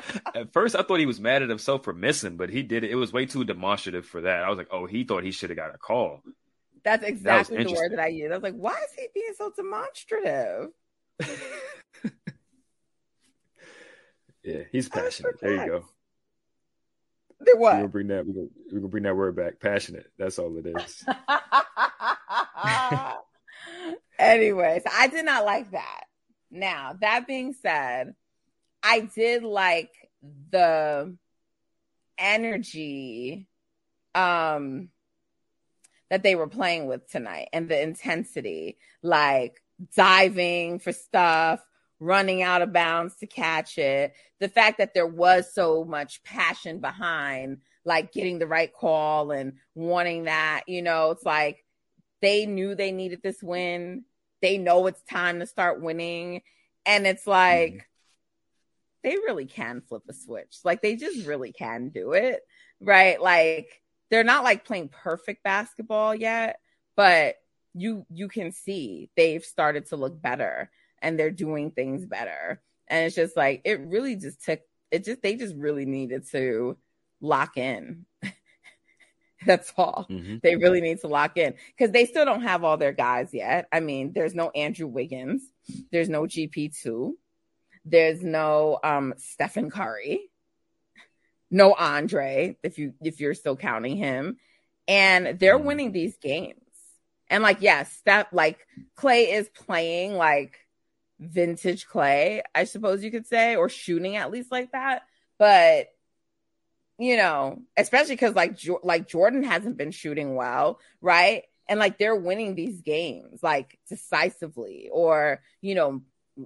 at 0.34 0.52
first, 0.52 0.76
I 0.76 0.82
thought 0.82 1.00
he 1.00 1.06
was 1.06 1.20
mad 1.20 1.42
at 1.42 1.48
himself 1.48 1.84
for 1.84 1.92
missing, 1.92 2.36
but 2.36 2.50
he 2.50 2.62
did 2.62 2.84
it. 2.84 2.90
It 2.90 2.96
was 2.96 3.12
way 3.12 3.26
too 3.26 3.44
demonstrative 3.44 4.06
for 4.06 4.22
that. 4.22 4.44
I 4.44 4.50
was 4.50 4.58
like, 4.58 4.68
oh, 4.70 4.86
he 4.86 5.04
thought 5.04 5.24
he 5.24 5.30
should 5.30 5.50
have 5.50 5.56
got 5.56 5.74
a 5.74 5.78
call. 5.78 6.22
That's 6.86 7.02
exactly 7.02 7.56
that 7.56 7.66
the 7.66 7.74
word 7.74 7.90
that 7.90 7.98
I 7.98 8.06
used. 8.06 8.30
I 8.30 8.36
was 8.36 8.44
like, 8.44 8.54
why 8.54 8.70
is 8.70 8.92
he 8.96 9.08
being 9.12 9.32
so 9.36 9.50
demonstrative? 9.56 10.68
yeah, 14.44 14.60
he's 14.70 14.88
passionate. 14.88 15.40
There 15.40 15.56
you 15.56 15.66
go. 15.66 15.84
There 17.40 17.56
what? 17.56 17.72
We're 17.72 17.78
gonna 17.78 17.88
bring 17.88 18.06
that. 18.06 18.24
We're 18.24 18.34
gonna, 18.34 18.46
we're 18.70 18.78
gonna 18.78 18.88
bring 18.88 19.02
that 19.02 19.16
word 19.16 19.34
back. 19.34 19.58
Passionate. 19.58 20.06
That's 20.16 20.38
all 20.38 20.56
it 20.58 20.66
is. 20.66 21.04
Anyways, 24.20 24.82
I 24.88 25.08
did 25.08 25.24
not 25.24 25.44
like 25.44 25.72
that. 25.72 26.04
Now 26.52 26.94
that 27.00 27.26
being 27.26 27.52
said, 27.52 28.14
I 28.80 29.00
did 29.00 29.42
like 29.42 29.90
the 30.52 31.16
energy 32.16 33.48
um 34.14 34.90
that 36.10 36.22
they 36.22 36.34
were 36.34 36.48
playing 36.48 36.86
with 36.86 37.10
tonight 37.10 37.48
and 37.52 37.68
the 37.68 37.80
intensity, 37.80 38.78
like 39.02 39.62
diving 39.94 40.78
for 40.78 40.92
stuff, 40.92 41.60
running 41.98 42.42
out 42.42 42.62
of 42.62 42.72
bounds 42.72 43.16
to 43.16 43.26
catch 43.26 43.78
it. 43.78 44.14
The 44.40 44.48
fact 44.48 44.78
that 44.78 44.94
there 44.94 45.06
was 45.06 45.52
so 45.52 45.84
much 45.84 46.22
passion 46.24 46.80
behind 46.80 47.58
like 47.84 48.12
getting 48.12 48.38
the 48.38 48.46
right 48.46 48.72
call 48.72 49.30
and 49.30 49.54
wanting 49.74 50.24
that, 50.24 50.62
you 50.66 50.82
know, 50.82 51.12
it's 51.12 51.24
like 51.24 51.64
they 52.20 52.46
knew 52.46 52.74
they 52.74 52.92
needed 52.92 53.20
this 53.22 53.42
win. 53.42 54.04
They 54.42 54.58
know 54.58 54.86
it's 54.86 55.02
time 55.02 55.40
to 55.40 55.46
start 55.46 55.80
winning. 55.80 56.42
And 56.84 57.06
it's 57.06 57.26
like, 57.26 57.72
mm-hmm. 57.72 57.78
they 59.04 59.16
really 59.16 59.46
can 59.46 59.82
flip 59.88 60.02
a 60.08 60.12
switch. 60.12 60.58
Like 60.64 60.82
they 60.82 60.96
just 60.96 61.26
really 61.26 61.52
can 61.52 61.90
do 61.90 62.12
it. 62.12 62.40
Right. 62.80 63.20
Like 63.20 63.82
they're 64.10 64.24
not 64.24 64.44
like 64.44 64.64
playing 64.64 64.88
perfect 64.88 65.42
basketball 65.42 66.14
yet, 66.14 66.60
but 66.96 67.36
you 67.74 68.06
you 68.10 68.28
can 68.28 68.52
see 68.52 69.10
they've 69.16 69.44
started 69.44 69.86
to 69.86 69.96
look 69.96 70.20
better 70.20 70.70
and 71.02 71.18
they're 71.18 71.30
doing 71.30 71.70
things 71.70 72.06
better. 72.06 72.60
And 72.88 73.06
it's 73.06 73.16
just 73.16 73.36
like 73.36 73.62
it 73.64 73.80
really 73.80 74.16
just 74.16 74.44
took 74.44 74.60
it 74.90 75.04
just 75.04 75.22
they 75.22 75.36
just 75.36 75.54
really 75.56 75.84
needed 75.84 76.28
to 76.30 76.76
lock 77.20 77.56
in. 77.56 78.06
That's 79.46 79.72
all. 79.76 80.06
Mm-hmm. 80.10 80.36
They 80.42 80.56
really 80.56 80.80
need 80.80 81.00
to 81.00 81.08
lock 81.08 81.36
in 81.36 81.54
because 81.76 81.92
they 81.92 82.06
still 82.06 82.24
don't 82.24 82.42
have 82.42 82.64
all 82.64 82.76
their 82.76 82.92
guys 82.92 83.30
yet. 83.32 83.68
I 83.70 83.80
mean, 83.80 84.12
there's 84.12 84.34
no 84.34 84.50
Andrew 84.50 84.86
Wiggins, 84.86 85.42
there's 85.92 86.08
no 86.08 86.22
GP2, 86.22 87.12
there's 87.84 88.22
no 88.22 88.78
um 88.82 89.14
Stephen 89.18 89.70
Curry 89.70 90.30
no 91.50 91.74
Andre, 91.74 92.56
if 92.62 92.78
you 92.78 92.94
if 93.02 93.20
you're 93.20 93.34
still 93.34 93.56
counting 93.56 93.96
him. 93.96 94.38
And 94.88 95.38
they're 95.38 95.56
mm-hmm. 95.56 95.66
winning 95.66 95.92
these 95.92 96.16
games. 96.18 96.60
And 97.28 97.42
like, 97.42 97.58
yes, 97.60 98.00
that 98.04 98.32
like 98.32 98.66
Klay 98.96 99.32
is 99.32 99.48
playing 99.48 100.14
like 100.14 100.58
vintage 101.18 101.86
Klay, 101.86 102.42
I 102.54 102.64
suppose 102.64 103.02
you 103.02 103.10
could 103.10 103.26
say, 103.26 103.56
or 103.56 103.68
shooting 103.68 104.16
at 104.16 104.30
least 104.30 104.52
like 104.52 104.72
that. 104.72 105.02
But 105.38 105.88
you 106.98 107.16
know, 107.16 107.62
especially 107.76 108.14
because 108.14 108.34
like 108.34 108.56
jo- 108.56 108.80
like 108.82 109.08
Jordan 109.08 109.42
hasn't 109.42 109.76
been 109.76 109.90
shooting 109.90 110.34
well, 110.34 110.80
right? 111.00 111.44
And 111.68 111.80
like 111.80 111.98
they're 111.98 112.16
winning 112.16 112.54
these 112.54 112.80
games 112.80 113.42
like 113.42 113.78
decisively, 113.88 114.88
or 114.92 115.42
you 115.60 115.74
know, 115.74 116.02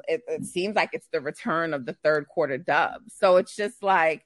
it, 0.09 0.23
it 0.29 0.45
seems 0.45 0.75
like 0.77 0.91
it's 0.93 1.09
the 1.13 1.21
return 1.21 1.75
of 1.75 1.85
the 1.85 1.93
third 1.93 2.27
quarter 2.27 2.59
dub. 2.59 3.03
So 3.09 3.37
it's 3.37 3.55
just 3.55 3.83
like 3.83 4.25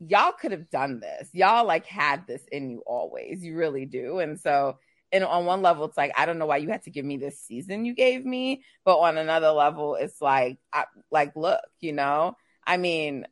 y'all 0.00 0.32
could 0.32 0.52
have 0.52 0.70
done 0.70 1.00
this. 1.00 1.28
Y'all 1.32 1.66
like 1.66 1.86
had 1.86 2.26
this 2.26 2.42
in 2.52 2.70
you 2.70 2.82
always. 2.86 3.44
You 3.44 3.56
really 3.56 3.86
do. 3.86 4.18
And 4.18 4.38
so, 4.38 4.78
and 5.10 5.24
on 5.24 5.46
one 5.46 5.62
level, 5.62 5.86
it's 5.86 5.96
like 5.96 6.12
I 6.16 6.26
don't 6.26 6.38
know 6.38 6.46
why 6.46 6.58
you 6.58 6.68
had 6.68 6.84
to 6.84 6.90
give 6.90 7.04
me 7.04 7.16
this 7.16 7.40
season 7.40 7.84
you 7.84 7.94
gave 7.94 8.24
me, 8.24 8.62
but 8.84 8.98
on 8.98 9.18
another 9.18 9.50
level, 9.50 9.94
it's 9.94 10.20
like, 10.20 10.58
I, 10.72 10.84
like 11.10 11.34
look, 11.34 11.60
you 11.80 11.92
know, 11.92 12.36
I 12.66 12.76
mean, 12.76 13.26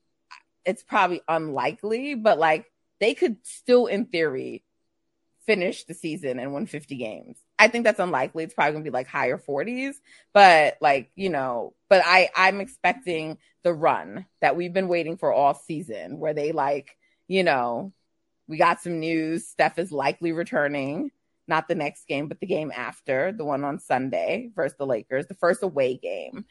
it's 0.65 0.83
probably 0.83 1.21
unlikely, 1.29 2.15
but 2.15 2.39
like 2.39 2.67
they 2.99 3.15
could 3.15 3.37
still, 3.43 3.87
in 3.87 4.07
theory, 4.07 4.65
finish 5.45 5.85
the 5.85 5.95
season 5.95 6.39
and 6.41 6.53
win 6.55 6.67
50 6.67 6.97
games. 6.97 7.39
I 7.59 7.69
think 7.69 7.85
that's 7.85 8.01
unlikely. 8.01 8.45
It's 8.45 8.55
probably 8.55 8.73
gonna 8.73 8.85
be 8.85 8.91
like 8.91 9.07
higher 9.07 9.39
40s, 9.39 9.95
but 10.33 10.77
like, 10.81 11.11
you 11.15 11.31
know, 11.31 11.75
but 11.89 12.03
I, 12.05 12.29
I'm 12.37 12.61
expecting 12.61 13.39
the 13.63 13.73
run 13.73 14.27
that 14.41 14.57
we've 14.57 14.73
been 14.73 14.89
waiting 14.89 15.17
for 15.17 15.33
all 15.33 15.55
season 15.55 16.19
where 16.19 16.35
they 16.35 16.53
like, 16.53 16.97
you 17.29 17.43
know, 17.43 17.93
we 18.47 18.59
got 18.59 18.81
some 18.81 19.01
news. 19.01 19.47
Steph 19.47 19.79
is 19.79 19.91
likely 19.91 20.33
returning, 20.33 21.11
not 21.49 21.67
the 21.67 21.75
next 21.75 22.07
game, 22.07 22.29
but 22.29 22.41
the 22.41 22.47
game 22.47 22.73
after, 22.75 23.33
the 23.33 23.45
one 23.45 23.65
on 23.65 23.79
Sunday 23.79 24.51
versus 24.55 24.77
the 24.79 24.87
Lakers, 24.87 25.27
the 25.27 25.35
first 25.35 25.63
away 25.63 25.97
game, 25.97 26.45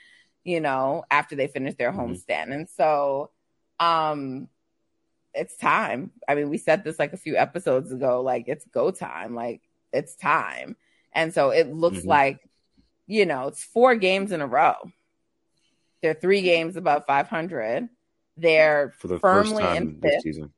you 0.43 0.59
know, 0.59 1.03
after 1.11 1.35
they 1.35 1.47
finish 1.47 1.75
their 1.75 1.91
mm-hmm. 1.91 2.13
homestand. 2.13 2.53
And 2.53 2.69
so, 2.69 3.31
um, 3.79 4.49
it's 5.33 5.57
time. 5.57 6.11
I 6.27 6.35
mean, 6.35 6.49
we 6.49 6.57
said 6.57 6.83
this 6.83 6.97
like 6.97 7.13
a 7.13 7.17
few 7.17 7.35
episodes 7.35 7.91
ago, 7.91 8.21
like 8.21 8.45
it's 8.47 8.65
go 8.65 8.91
time, 8.91 9.35
like 9.35 9.61
it's 9.91 10.15
time. 10.15 10.75
And 11.15 11.33
so 11.33 11.49
it 11.49 11.73
looks 11.73 11.99
mm-hmm. 11.99 12.09
like, 12.09 12.49
you 13.07 13.25
know, 13.25 13.47
it's 13.47 13.63
four 13.63 13.95
games 13.95 14.31
in 14.31 14.41
a 14.41 14.47
row. 14.47 14.75
They're 16.01 16.13
three 16.13 16.41
games 16.41 16.75
above 16.75 17.05
500. 17.07 17.89
They're 18.37 18.93
for 18.99 19.07
the 19.07 19.17
firmly 19.17 19.63
in 19.63 19.99
fifth. 20.01 20.21
season. 20.21 20.53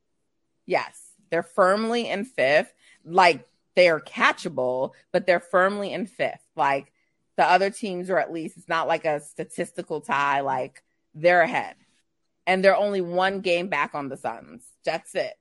Yes, 0.66 1.00
they're 1.30 1.42
firmly 1.42 2.08
in 2.08 2.24
fifth. 2.24 2.74
Like 3.04 3.48
they're 3.76 4.00
catchable, 4.00 4.92
but 5.12 5.26
they're 5.26 5.40
firmly 5.40 5.92
in 5.92 6.06
fifth. 6.06 6.44
Like 6.56 6.92
the 7.36 7.44
other 7.44 7.70
teams 7.70 8.10
are 8.10 8.18
at 8.18 8.32
least 8.32 8.56
it's 8.58 8.68
not 8.68 8.88
like 8.88 9.04
a 9.04 9.20
statistical 9.20 10.00
tie. 10.00 10.40
Like 10.40 10.82
they're 11.14 11.42
ahead 11.42 11.76
and 12.48 12.64
they're 12.64 12.76
only 12.76 13.02
one 13.02 13.40
game 13.40 13.68
back 13.68 13.94
on 13.94 14.08
the 14.08 14.16
Suns. 14.16 14.64
That's 14.84 15.14
it. 15.14 15.34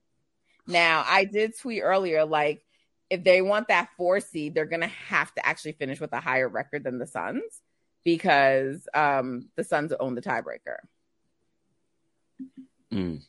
Now, 0.67 1.05
I 1.07 1.23
did 1.23 1.57
tweet 1.57 1.81
earlier, 1.81 2.25
like, 2.25 2.65
if 3.09 3.23
they 3.23 3.41
want 3.41 3.69
that 3.69 3.89
four 3.97 4.19
seed, 4.19 4.53
they're 4.53 4.65
going 4.65 4.81
to 4.81 4.87
have 4.87 5.33
to 5.35 5.45
actually 5.45 5.73
finish 5.73 5.99
with 5.99 6.13
a 6.13 6.19
higher 6.19 6.47
record 6.47 6.83
than 6.83 6.99
the 6.99 7.07
Suns 7.07 7.61
because 8.03 8.87
um, 8.93 9.49
the 9.55 9.63
Suns 9.63 9.93
own 9.99 10.15
the 10.15 10.21
tiebreaker. 10.21 10.77
Mm. 12.91 13.21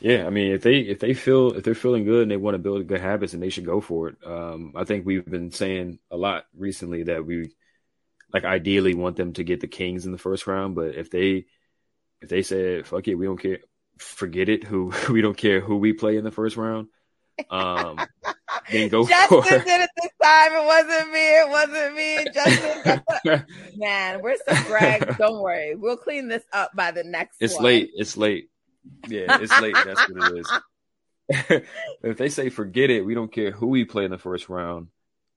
Yeah, 0.00 0.26
I 0.26 0.30
mean, 0.30 0.52
if 0.52 0.62
they 0.62 0.80
if 0.80 0.98
they 0.98 1.14
feel 1.14 1.52
if 1.52 1.64
they're 1.64 1.74
feeling 1.74 2.04
good 2.04 2.22
and 2.22 2.30
they 2.30 2.36
want 2.36 2.54
to 2.54 2.58
build 2.58 2.86
good 2.86 3.00
habits, 3.00 3.32
and 3.32 3.42
they 3.42 3.48
should 3.48 3.64
go 3.64 3.80
for 3.80 4.08
it. 4.08 4.16
Um, 4.24 4.72
I 4.76 4.84
think 4.84 5.06
we've 5.06 5.24
been 5.24 5.50
saying 5.50 5.98
a 6.10 6.16
lot 6.16 6.44
recently 6.56 7.04
that 7.04 7.24
we 7.24 7.54
like 8.32 8.44
ideally 8.44 8.94
want 8.94 9.16
them 9.16 9.32
to 9.34 9.44
get 9.44 9.60
the 9.60 9.66
Kings 9.66 10.06
in 10.06 10.12
the 10.12 10.18
first 10.18 10.46
round, 10.46 10.74
but 10.74 10.94
if 10.94 11.10
they 11.10 11.46
if 12.20 12.28
they 12.28 12.42
said 12.42 12.86
fuck 12.86 13.08
it, 13.08 13.14
we 13.14 13.26
don't 13.26 13.40
care, 13.40 13.60
forget 13.98 14.48
it. 14.48 14.64
Who 14.64 14.92
we 15.10 15.22
don't 15.22 15.36
care 15.36 15.60
who 15.60 15.76
we 15.76 15.92
play 15.92 16.16
in 16.16 16.24
the 16.24 16.30
first 16.30 16.56
round. 16.56 16.88
Um, 17.50 17.98
then 18.70 18.88
go 18.88 19.06
Justin 19.06 19.42
for 19.42 19.48
did 19.48 19.80
it 19.80 19.90
this 20.00 20.12
time. 20.22 20.52
It 20.52 20.64
wasn't 20.64 21.12
me. 21.12 21.40
It 21.40 21.48
wasn't 21.48 21.94
me. 21.94 22.26
Justin, 22.32 23.46
man, 23.76 24.22
we're 24.22 24.36
so 24.36 24.62
Greg. 24.64 25.16
Don't 25.18 25.40
worry, 25.40 25.74
we'll 25.74 25.96
clean 25.96 26.28
this 26.28 26.44
up 26.52 26.70
by 26.74 26.90
the 26.90 27.04
next. 27.04 27.38
It's 27.40 27.54
one. 27.54 27.64
late. 27.64 27.90
It's 27.94 28.16
late. 28.16 28.50
Yeah, 29.08 29.38
it's 29.40 29.60
late. 29.60 29.74
That's 29.84 30.08
what 30.08 30.32
it 30.32 30.38
is. 30.38 30.52
if 32.02 32.18
they 32.18 32.28
say 32.28 32.50
forget 32.50 32.90
it, 32.90 33.04
we 33.04 33.14
don't 33.14 33.32
care 33.32 33.50
who 33.50 33.68
we 33.68 33.84
play 33.84 34.04
in 34.04 34.10
the 34.10 34.18
first 34.18 34.48
round. 34.48 34.88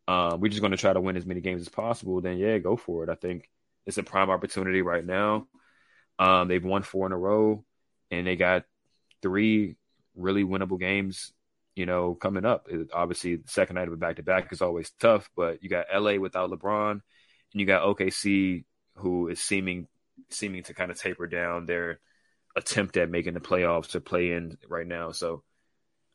Um, 0.08 0.40
we're 0.40 0.50
just 0.50 0.62
going 0.62 0.72
to 0.72 0.78
try 0.78 0.94
to 0.94 1.02
win 1.02 1.18
as 1.18 1.26
many 1.26 1.42
games 1.42 1.62
as 1.62 1.70
possible. 1.70 2.22
Then 2.22 2.38
yeah, 2.38 2.58
go 2.58 2.76
for 2.76 3.04
it. 3.04 3.10
I 3.10 3.16
think 3.16 3.50
it's 3.86 3.98
a 3.98 4.04
prime 4.04 4.30
opportunity 4.30 4.82
right 4.82 5.06
now. 5.06 5.48
Um, 6.20 6.48
they've 6.48 6.64
won 6.64 6.84
four 6.84 7.06
in 7.06 7.14
a 7.14 7.18
row, 7.18 7.64
and 8.12 8.28
they 8.28 8.36
got 8.36 8.64
three 9.22 9.78
really 10.16 10.44
winnable 10.44 10.80
games. 10.80 11.32
You 11.78 11.86
know, 11.86 12.16
coming 12.16 12.44
up. 12.44 12.68
It, 12.70 12.90
obviously, 12.92 13.36
the 13.36 13.48
second 13.48 13.76
night 13.76 13.88
of 13.88 13.94
a 13.94 13.98
back 13.98 14.16
to 14.16 14.24
back 14.24 14.52
is 14.52 14.64
always 14.64 14.90
tough, 15.00 15.30
but 15.36 15.62
you 15.62 15.70
got 15.70 15.86
LA 15.94 16.16
without 16.16 16.50
LeBron, 16.50 16.92
and 16.92 17.02
you 17.54 17.68
got 17.68 17.84
OKC, 17.84 18.66
who 18.96 19.28
is 19.28 19.40
seeming 19.40 19.88
seeming 20.30 20.64
to 20.64 20.74
kind 20.74 20.90
of 20.90 21.00
taper 21.00 21.28
down 21.28 21.68
their 21.68 22.00
attempt 22.56 22.98
at 22.98 23.12
making 23.12 23.36
the 23.36 23.40
playoffs 23.40 23.90
to 23.90 24.02
play 24.02 24.32
in 24.32 24.58
right 24.68 24.88
now. 24.88 25.12
So, 25.12 25.44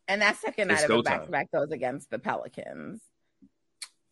and 0.09 0.21
that 0.21 0.37
second 0.39 0.67
night 0.67 0.83
of 0.83 0.91
a 0.91 1.03
back 1.03 1.27
to 1.27 1.31
back 1.31 1.53
goes 1.53 1.71
against 1.71 2.11
the 2.11 2.19
Pelicans. 2.19 3.01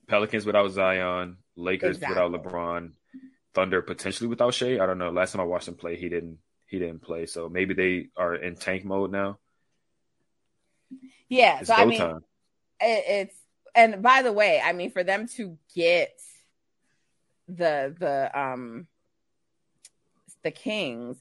Pelicans 0.07 0.47
without 0.47 0.71
Zion, 0.71 1.39
Lakers 1.57 1.97
Exactly. 1.97 2.29
without 2.29 2.45
LeBron, 2.45 2.93
Thunder 3.55 3.83
potentially 3.83 4.29
without 4.29 4.55
Shai. 4.55 4.79
I 4.79 4.87
don't 4.87 4.99
know. 4.99 5.11
Last 5.11 5.33
time 5.33 5.41
I 5.41 5.45
watched 5.45 5.67
him 5.67 5.75
play, 5.75 5.97
he 5.97 6.09
didn't 6.09 6.39
he 6.69 6.79
didn't 6.79 7.03
play. 7.03 7.27
So 7.27 7.49
maybe 7.49 7.75
they 7.75 8.11
are 8.17 8.37
in 8.37 8.55
tank 8.55 8.85
mode 8.85 9.11
now. 9.11 9.40
Yeah, 11.31 11.61
It's 11.61 11.69
so 11.69 11.75
I 11.75 11.87
mean, 11.87 11.99
time. 12.01 12.25
it's 12.81 13.37
and 13.75 14.03
by 14.03 14.23
the 14.23 14.33
way, 14.33 14.61
I 14.63 14.73
mean 14.75 14.91
for 14.91 15.05
them 15.05 15.27
to 15.37 15.57
get 15.75 16.13
the 17.49 17.95
the 17.99 18.39
um 18.39 18.87
the 20.43 20.51
Kings 20.51 21.17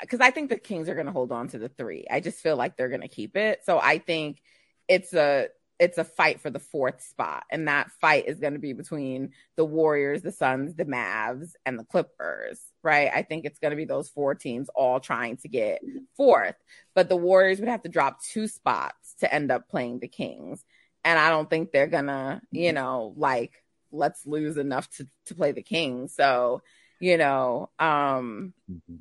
because 0.00 0.20
I 0.20 0.30
think 0.30 0.48
the 0.48 0.58
Kings 0.58 0.88
are 0.88 0.94
going 0.94 1.06
to 1.06 1.12
hold 1.12 1.32
on 1.32 1.48
to 1.48 1.58
the 1.58 1.68
three. 1.68 2.06
I 2.10 2.20
just 2.20 2.38
feel 2.40 2.56
like 2.56 2.76
they're 2.76 2.88
going 2.88 3.02
to 3.02 3.08
keep 3.08 3.36
it. 3.36 3.60
So 3.64 3.78
I 3.78 3.98
think 3.98 4.40
it's 4.88 5.12
a 5.12 5.48
it's 5.78 5.98
a 5.98 6.04
fight 6.04 6.40
for 6.40 6.48
the 6.48 6.60
fourth 6.60 7.02
spot, 7.02 7.44
and 7.50 7.66
that 7.66 7.90
fight 8.00 8.28
is 8.28 8.38
going 8.38 8.52
to 8.52 8.60
be 8.60 8.72
between 8.72 9.30
the 9.56 9.64
Warriors, 9.64 10.22
the 10.22 10.30
Suns, 10.30 10.74
the 10.74 10.84
Mavs, 10.84 11.54
and 11.66 11.78
the 11.78 11.84
Clippers. 11.84 12.60
Right? 12.82 13.10
I 13.12 13.22
think 13.22 13.44
it's 13.44 13.58
going 13.58 13.70
to 13.72 13.76
be 13.76 13.84
those 13.84 14.08
four 14.08 14.34
teams 14.36 14.68
all 14.74 15.00
trying 15.00 15.38
to 15.38 15.48
get 15.48 15.82
fourth, 16.16 16.54
but 16.94 17.08
the 17.08 17.16
Warriors 17.16 17.58
would 17.58 17.68
have 17.68 17.82
to 17.82 17.88
drop 17.88 18.22
two 18.22 18.46
spots 18.46 19.01
to 19.22 19.34
end 19.34 19.50
up 19.50 19.68
playing 19.68 19.98
the 19.98 20.08
Kings, 20.08 20.64
and 21.04 21.18
I 21.18 21.30
don't 21.30 21.50
think 21.50 21.72
they're 21.72 21.86
gonna, 21.88 22.42
you 22.52 22.72
know, 22.72 23.14
like 23.16 23.64
let's 23.90 24.26
lose 24.26 24.56
enough 24.56 24.88
to 24.96 25.06
to 25.26 25.34
play 25.34 25.52
the 25.52 25.62
Kings. 25.62 26.14
So, 26.14 26.62
you 27.00 27.16
know, 27.16 27.70
um 27.78 28.54
Mhm. 28.70 29.00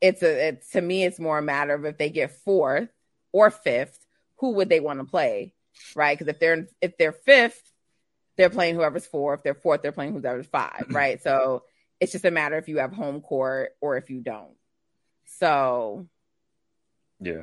it's 0.00 0.22
a 0.22 0.48
it's 0.48 0.70
to 0.70 0.80
me 0.80 1.04
it's 1.04 1.18
more 1.20 1.38
a 1.38 1.42
matter 1.42 1.74
of 1.74 1.84
if 1.84 1.96
they 1.96 2.10
get 2.10 2.32
fourth 2.44 2.88
or 3.32 3.50
fifth 3.50 4.04
who 4.36 4.52
would 4.54 4.68
they 4.68 4.80
want 4.80 4.98
to 4.98 5.04
play 5.04 5.54
right? 5.94 6.18
Because 6.18 6.32
if 6.32 6.38
they're 6.38 6.66
if 6.80 6.96
they're 6.98 7.12
fifth 7.12 7.72
they're 8.36 8.50
playing 8.50 8.74
whoever's 8.74 9.06
four 9.06 9.34
if 9.34 9.42
they're 9.42 9.54
fourth 9.54 9.82
they're 9.82 9.92
playing 9.92 10.12
whoever's 10.12 10.46
five 10.46 10.86
right? 10.90 11.22
So 11.22 11.64
it's 12.00 12.12
just 12.12 12.24
a 12.24 12.30
matter 12.30 12.56
if 12.58 12.68
you 12.68 12.78
have 12.78 12.92
home 12.92 13.20
court 13.20 13.70
or 13.80 13.96
if 13.96 14.10
you 14.10 14.20
don't. 14.20 14.56
So 15.24 16.08
Yeah. 17.20 17.42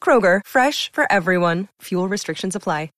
Kroger, 0.00 0.40
fresh 0.46 0.92
for 0.92 1.10
everyone. 1.10 1.66
Fuel 1.82 2.08
restrictions 2.08 2.54
apply. 2.54 2.90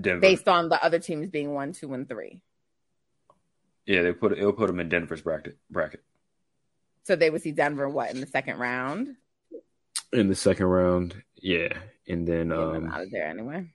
Denver. 0.00 0.20
based 0.20 0.48
on 0.48 0.68
the 0.68 0.84
other 0.84 0.98
teams 0.98 1.30
being 1.30 1.54
one 1.54 1.72
two 1.72 1.94
and 1.94 2.08
three 2.08 2.40
yeah, 3.86 4.02
they 4.02 4.12
put 4.12 4.32
it'll 4.32 4.52
put 4.52 4.66
them 4.66 4.80
in 4.80 4.88
Denver's 4.88 5.22
bracket 5.22 5.56
bracket 5.70 6.02
so 7.04 7.14
they 7.14 7.30
would 7.30 7.42
see 7.42 7.52
denver 7.52 7.88
what 7.88 8.10
in 8.10 8.20
the 8.20 8.26
second 8.26 8.58
round 8.58 9.14
in 10.12 10.26
the 10.28 10.34
second 10.34 10.66
round. 10.66 11.14
Yeah, 11.36 11.74
and 12.08 12.26
then 12.26 12.48
Get 12.48 12.58
um, 12.58 12.90
out 12.90 13.02
of 13.02 13.10
there 13.12 13.28
anyway 13.28 13.68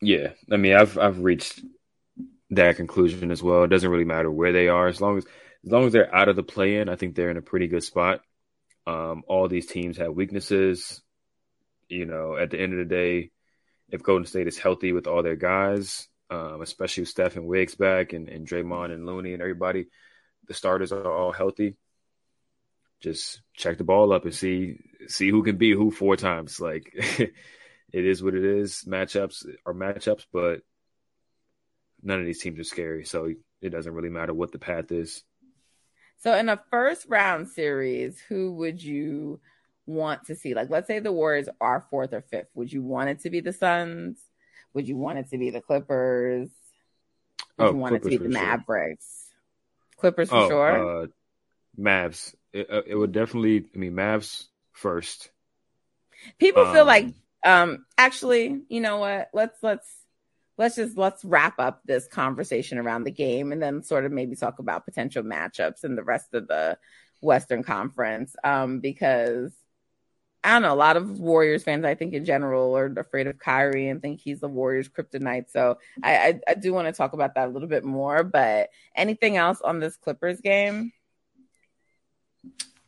yeah, 0.00 0.32
I 0.50 0.56
mean, 0.56 0.74
I've 0.74 0.98
I've 0.98 1.20
reached 1.20 1.60
that 2.50 2.76
conclusion 2.76 3.30
as 3.30 3.42
well. 3.42 3.64
It 3.64 3.68
doesn't 3.68 3.90
really 3.90 4.04
matter 4.04 4.30
where 4.30 4.52
they 4.52 4.68
are 4.68 4.88
as 4.88 5.00
long 5.00 5.18
as 5.18 5.24
as 5.64 5.72
long 5.72 5.86
as 5.86 5.92
they're 5.92 6.14
out 6.14 6.28
of 6.28 6.36
the 6.36 6.42
play-in. 6.42 6.88
I 6.88 6.96
think 6.96 7.14
they're 7.14 7.30
in 7.30 7.36
a 7.36 7.42
pretty 7.42 7.66
good 7.66 7.82
spot. 7.82 8.20
Um, 8.88 9.22
all 9.28 9.48
these 9.48 9.66
teams 9.66 9.98
have 9.98 10.14
weaknesses. 10.14 11.02
You 11.90 12.06
know, 12.06 12.36
at 12.36 12.50
the 12.50 12.58
end 12.58 12.72
of 12.72 12.78
the 12.78 12.94
day, 12.94 13.30
if 13.90 14.02
Golden 14.02 14.26
State 14.26 14.46
is 14.46 14.58
healthy 14.58 14.92
with 14.92 15.06
all 15.06 15.22
their 15.22 15.36
guys, 15.36 16.08
um, 16.30 16.62
especially 16.62 17.02
with 17.02 17.10
Steph 17.10 17.36
and 17.36 17.46
Wiggs 17.46 17.74
back 17.74 18.14
and, 18.14 18.28
and 18.28 18.46
Draymond 18.46 18.92
and 18.92 19.04
Looney 19.04 19.34
and 19.34 19.42
everybody, 19.42 19.86
the 20.46 20.54
starters 20.54 20.92
are 20.92 21.10
all 21.10 21.32
healthy. 21.32 21.76
Just 23.00 23.42
check 23.54 23.76
the 23.76 23.84
ball 23.84 24.12
up 24.12 24.24
and 24.24 24.34
see 24.34 24.78
see 25.06 25.28
who 25.28 25.42
can 25.42 25.56
beat 25.56 25.76
who 25.76 25.90
four 25.90 26.16
times. 26.16 26.58
Like 26.68 26.92
it 26.94 28.04
is 28.04 28.22
what 28.22 28.34
it 28.34 28.44
is. 28.44 28.84
Matchups 28.86 29.46
are 29.66 29.74
matchups, 29.74 30.24
but 30.32 30.60
none 32.02 32.20
of 32.20 32.26
these 32.26 32.40
teams 32.40 32.58
are 32.58 32.64
scary, 32.64 33.04
so 33.04 33.32
it 33.60 33.70
doesn't 33.70 33.92
really 33.92 34.10
matter 34.10 34.34
what 34.34 34.52
the 34.52 34.58
path 34.58 34.92
is. 34.92 35.22
So 36.20 36.34
in 36.34 36.48
a 36.48 36.60
first 36.70 37.06
round 37.08 37.48
series, 37.48 38.20
who 38.28 38.52
would 38.54 38.82
you 38.82 39.40
want 39.86 40.26
to 40.26 40.34
see? 40.34 40.54
Like, 40.54 40.70
let's 40.70 40.86
say 40.86 40.98
the 40.98 41.12
Warriors 41.12 41.48
are 41.60 41.86
fourth 41.90 42.12
or 42.12 42.22
fifth. 42.22 42.48
Would 42.54 42.72
you 42.72 42.82
want 42.82 43.10
it 43.10 43.20
to 43.20 43.30
be 43.30 43.40
the 43.40 43.52
Suns? 43.52 44.18
Would 44.74 44.88
you 44.88 44.96
want 44.96 45.18
it 45.18 45.30
to 45.30 45.38
be 45.38 45.50
the 45.50 45.60
Clippers? 45.60 46.50
Would 47.56 47.64
Oh, 47.66 47.70
you 47.70 47.76
want 47.76 47.96
it 47.96 48.02
to 48.02 48.08
be 48.08 48.16
the 48.16 48.24
for 48.24 48.32
sure. 48.32 48.40
Mavericks? 48.40 49.24
Clippers 49.96 50.28
for 50.28 50.36
oh, 50.36 50.48
sure. 50.48 51.02
uh, 51.02 51.06
Mavs. 51.78 52.34
It, 52.52 52.70
uh, 52.70 52.82
it 52.86 52.94
would 52.94 53.12
definitely. 53.12 53.64
I 53.74 53.78
mean, 53.78 53.92
Mavs 53.92 54.46
first. 54.72 55.30
People 56.38 56.64
feel 56.72 56.82
um, 56.82 56.86
like, 56.86 57.06
um, 57.44 57.86
actually, 57.96 58.62
you 58.68 58.80
know 58.80 58.98
what? 58.98 59.30
Let's 59.32 59.62
let's 59.62 59.88
let's 60.58 60.76
just 60.76 60.98
let's 60.98 61.24
wrap 61.24 61.58
up 61.58 61.80
this 61.84 62.06
conversation 62.08 62.78
around 62.78 63.04
the 63.04 63.10
game 63.10 63.52
and 63.52 63.62
then 63.62 63.82
sort 63.82 64.04
of 64.04 64.12
maybe 64.12 64.36
talk 64.36 64.58
about 64.58 64.84
potential 64.84 65.22
matchups 65.22 65.84
in 65.84 65.94
the 65.94 66.02
rest 66.02 66.34
of 66.34 66.48
the 66.48 66.76
Western 67.20 67.62
Conference. 67.62 68.34
Um, 68.44 68.80
because 68.80 69.52
I 70.42 70.52
don't 70.52 70.62
know, 70.62 70.74
a 70.74 70.76
lot 70.76 70.96
of 70.96 71.18
Warriors 71.18 71.64
fans, 71.64 71.84
I 71.84 71.94
think 71.94 72.12
in 72.14 72.24
general, 72.24 72.76
are 72.76 72.92
afraid 72.96 73.26
of 73.26 73.38
Kyrie 73.38 73.88
and 73.88 74.00
think 74.00 74.20
he's 74.20 74.40
the 74.40 74.48
Warriors' 74.48 74.88
kryptonite. 74.88 75.50
So 75.50 75.78
I, 76.02 76.16
I, 76.16 76.40
I 76.48 76.54
do 76.54 76.72
want 76.72 76.86
to 76.86 76.92
talk 76.92 77.12
about 77.12 77.34
that 77.34 77.48
a 77.48 77.50
little 77.50 77.68
bit 77.68 77.84
more. 77.84 78.22
But 78.22 78.70
anything 78.94 79.36
else 79.36 79.60
on 79.60 79.80
this 79.80 79.96
Clippers 79.96 80.40
game? 80.40 80.92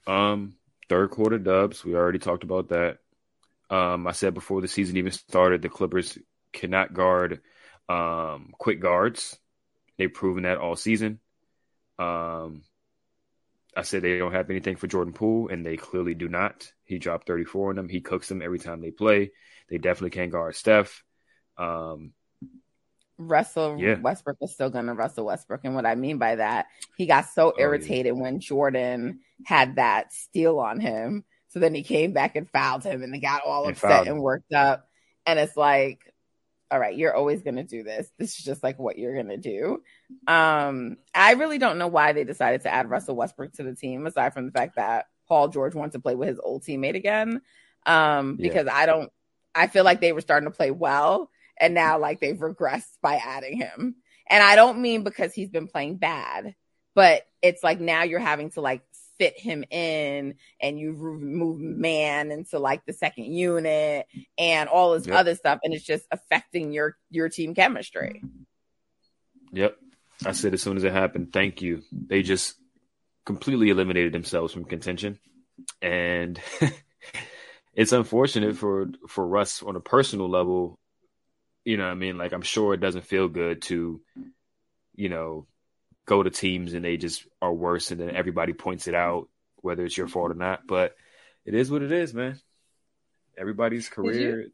Um, 0.06 0.54
third 0.88 1.10
quarter 1.10 1.38
dubs. 1.38 1.84
We 1.84 1.94
already 1.94 2.20
talked 2.20 2.44
about 2.44 2.68
that. 2.68 2.98
Um, 3.68 4.06
I 4.06 4.12
said 4.12 4.34
before 4.34 4.60
the 4.60 4.68
season 4.68 4.96
even 4.96 5.12
started, 5.12 5.62
the 5.62 5.68
Clippers 5.68 6.18
cannot 6.52 6.94
guard 6.94 7.40
um, 7.90 8.54
quick 8.58 8.80
guards. 8.80 9.38
They've 9.98 10.12
proven 10.12 10.44
that 10.44 10.58
all 10.58 10.76
season. 10.76 11.20
Um, 11.98 12.62
I 13.76 13.82
said 13.82 14.02
they 14.02 14.18
don't 14.18 14.32
have 14.32 14.50
anything 14.50 14.76
for 14.76 14.86
Jordan 14.86 15.12
Poole, 15.12 15.48
and 15.48 15.64
they 15.64 15.76
clearly 15.76 16.14
do 16.14 16.28
not. 16.28 16.72
He 16.84 16.98
dropped 16.98 17.26
34 17.26 17.70
on 17.70 17.76
them. 17.76 17.88
He 17.88 18.00
cooks 18.00 18.28
them 18.28 18.42
every 18.42 18.58
time 18.58 18.80
they 18.80 18.90
play. 18.90 19.32
They 19.68 19.78
definitely 19.78 20.10
can't 20.10 20.32
guard 20.32 20.56
Steph. 20.56 21.04
Um, 21.58 22.12
Russell 23.18 23.76
Yeah. 23.78 23.98
Westbrook 24.00 24.38
is 24.40 24.54
still 24.54 24.70
going 24.70 24.86
to 24.86 24.94
Russell 24.94 25.26
Westbrook. 25.26 25.60
And 25.64 25.74
what 25.74 25.86
I 25.86 25.94
mean 25.94 26.18
by 26.18 26.36
that, 26.36 26.66
he 26.96 27.06
got 27.06 27.28
so 27.28 27.52
yeah. 27.56 27.64
irritated 27.64 28.16
when 28.16 28.40
Jordan 28.40 29.20
had 29.44 29.76
that 29.76 30.12
steal 30.12 30.58
on 30.58 30.80
him. 30.80 31.24
So 31.48 31.58
then 31.60 31.74
he 31.74 31.82
came 31.82 32.12
back 32.12 32.36
and 32.36 32.48
fouled 32.48 32.84
him 32.84 33.02
and 33.02 33.12
they 33.12 33.20
got 33.20 33.42
all 33.44 33.64
And 33.66 33.72
upset 33.72 34.06
and 34.06 34.20
worked 34.20 34.52
up. 34.52 34.88
And 35.26 35.38
it's 35.38 35.56
like, 35.56 36.00
all 36.70 36.78
right, 36.78 36.96
you're 36.96 37.14
always 37.14 37.42
going 37.42 37.56
to 37.56 37.64
do 37.64 37.82
this. 37.82 38.10
This 38.18 38.38
is 38.38 38.44
just 38.44 38.62
like 38.62 38.78
what 38.78 38.98
you're 38.98 39.14
going 39.14 39.28
to 39.28 39.36
do. 39.36 39.82
Um, 40.26 40.96
I 41.14 41.32
really 41.32 41.58
don't 41.58 41.78
know 41.78 41.88
why 41.88 42.12
they 42.12 42.24
decided 42.24 42.62
to 42.62 42.72
add 42.72 42.88
Russell 42.88 43.16
Westbrook 43.16 43.52
to 43.54 43.62
the 43.62 43.74
team, 43.74 44.06
aside 44.06 44.32
from 44.34 44.46
the 44.46 44.52
fact 44.52 44.76
that 44.76 45.06
Paul 45.28 45.48
George 45.48 45.74
wants 45.74 45.94
to 45.94 46.00
play 46.00 46.14
with 46.14 46.28
his 46.28 46.40
old 46.40 46.62
teammate 46.62 46.94
again. 46.96 47.40
Um, 47.86 48.36
Yeah. 48.38 48.48
because 48.48 48.66
I 48.68 48.86
don't, 48.86 49.10
I 49.54 49.66
feel 49.66 49.84
like 49.84 50.00
they 50.00 50.12
were 50.12 50.20
starting 50.20 50.48
to 50.50 50.56
play 50.56 50.70
well 50.70 51.30
and 51.56 51.74
now 51.74 51.98
like 51.98 52.20
they've 52.20 52.36
regressed 52.36 52.98
by 53.02 53.16
adding 53.16 53.56
him. 53.58 53.96
And 54.28 54.42
I 54.42 54.54
don't 54.54 54.80
mean 54.80 55.02
because 55.02 55.34
he's 55.34 55.50
been 55.50 55.66
playing 55.66 55.96
bad, 55.96 56.54
but 56.94 57.26
it's 57.42 57.64
like 57.64 57.80
now 57.80 58.04
you're 58.04 58.20
having 58.20 58.50
to 58.50 58.60
like 58.60 58.82
fit 59.20 59.38
him 59.38 59.62
in 59.70 60.34
and 60.62 60.78
you 60.78 60.94
remove 60.94 61.60
man 61.60 62.30
into 62.30 62.58
like 62.58 62.86
the 62.86 62.92
second 62.94 63.24
unit 63.26 64.06
and 64.38 64.66
all 64.70 64.94
this 64.94 65.06
Yep. 65.06 65.14
other 65.14 65.34
stuff 65.34 65.58
and 65.62 65.74
it's 65.74 65.84
just 65.84 66.06
affecting 66.10 66.72
your 66.72 66.96
your 67.10 67.28
team 67.28 67.54
chemistry. 67.54 68.22
Yep. 69.52 69.76
I 70.24 70.32
said 70.32 70.54
as 70.54 70.62
soon 70.62 70.78
as 70.78 70.84
it 70.84 70.92
happened, 70.92 71.34
thank 71.34 71.60
you. 71.60 71.82
They 71.92 72.22
just 72.22 72.54
completely 73.26 73.68
eliminated 73.68 74.14
themselves 74.14 74.54
from 74.54 74.64
contention. 74.64 75.18
And 75.82 76.40
it's 77.74 77.92
unfortunate 77.92 78.56
for 78.56 78.88
for 79.06 79.26
Russ 79.26 79.62
on 79.62 79.76
a 79.76 79.80
personal 79.80 80.30
level. 80.30 80.78
You 81.66 81.76
know 81.76 81.84
what 81.84 81.92
I 81.92 81.96
mean? 81.96 82.16
Like 82.16 82.32
I'm 82.32 82.40
sure 82.40 82.72
it 82.72 82.80
doesn't 82.80 83.04
feel 83.04 83.28
good 83.28 83.60
to, 83.62 84.00
you 84.94 85.08
know, 85.10 85.46
go 86.10 86.22
to 86.24 86.30
teams 86.30 86.74
and 86.74 86.84
they 86.84 86.96
just 86.96 87.24
are 87.40 87.54
worse 87.54 87.92
and 87.92 88.00
then 88.00 88.10
everybody 88.10 88.52
points 88.52 88.88
it 88.88 88.96
out, 88.96 89.28
whether 89.58 89.84
it's 89.84 89.96
your 89.96 90.08
mm-hmm. 90.08 90.12
fault 90.12 90.32
or 90.32 90.34
not. 90.34 90.66
But 90.66 90.96
it 91.46 91.54
is 91.54 91.70
what 91.70 91.82
it 91.82 91.92
is, 91.92 92.12
man. 92.12 92.38
Everybody's 93.38 93.88
career 93.88 94.48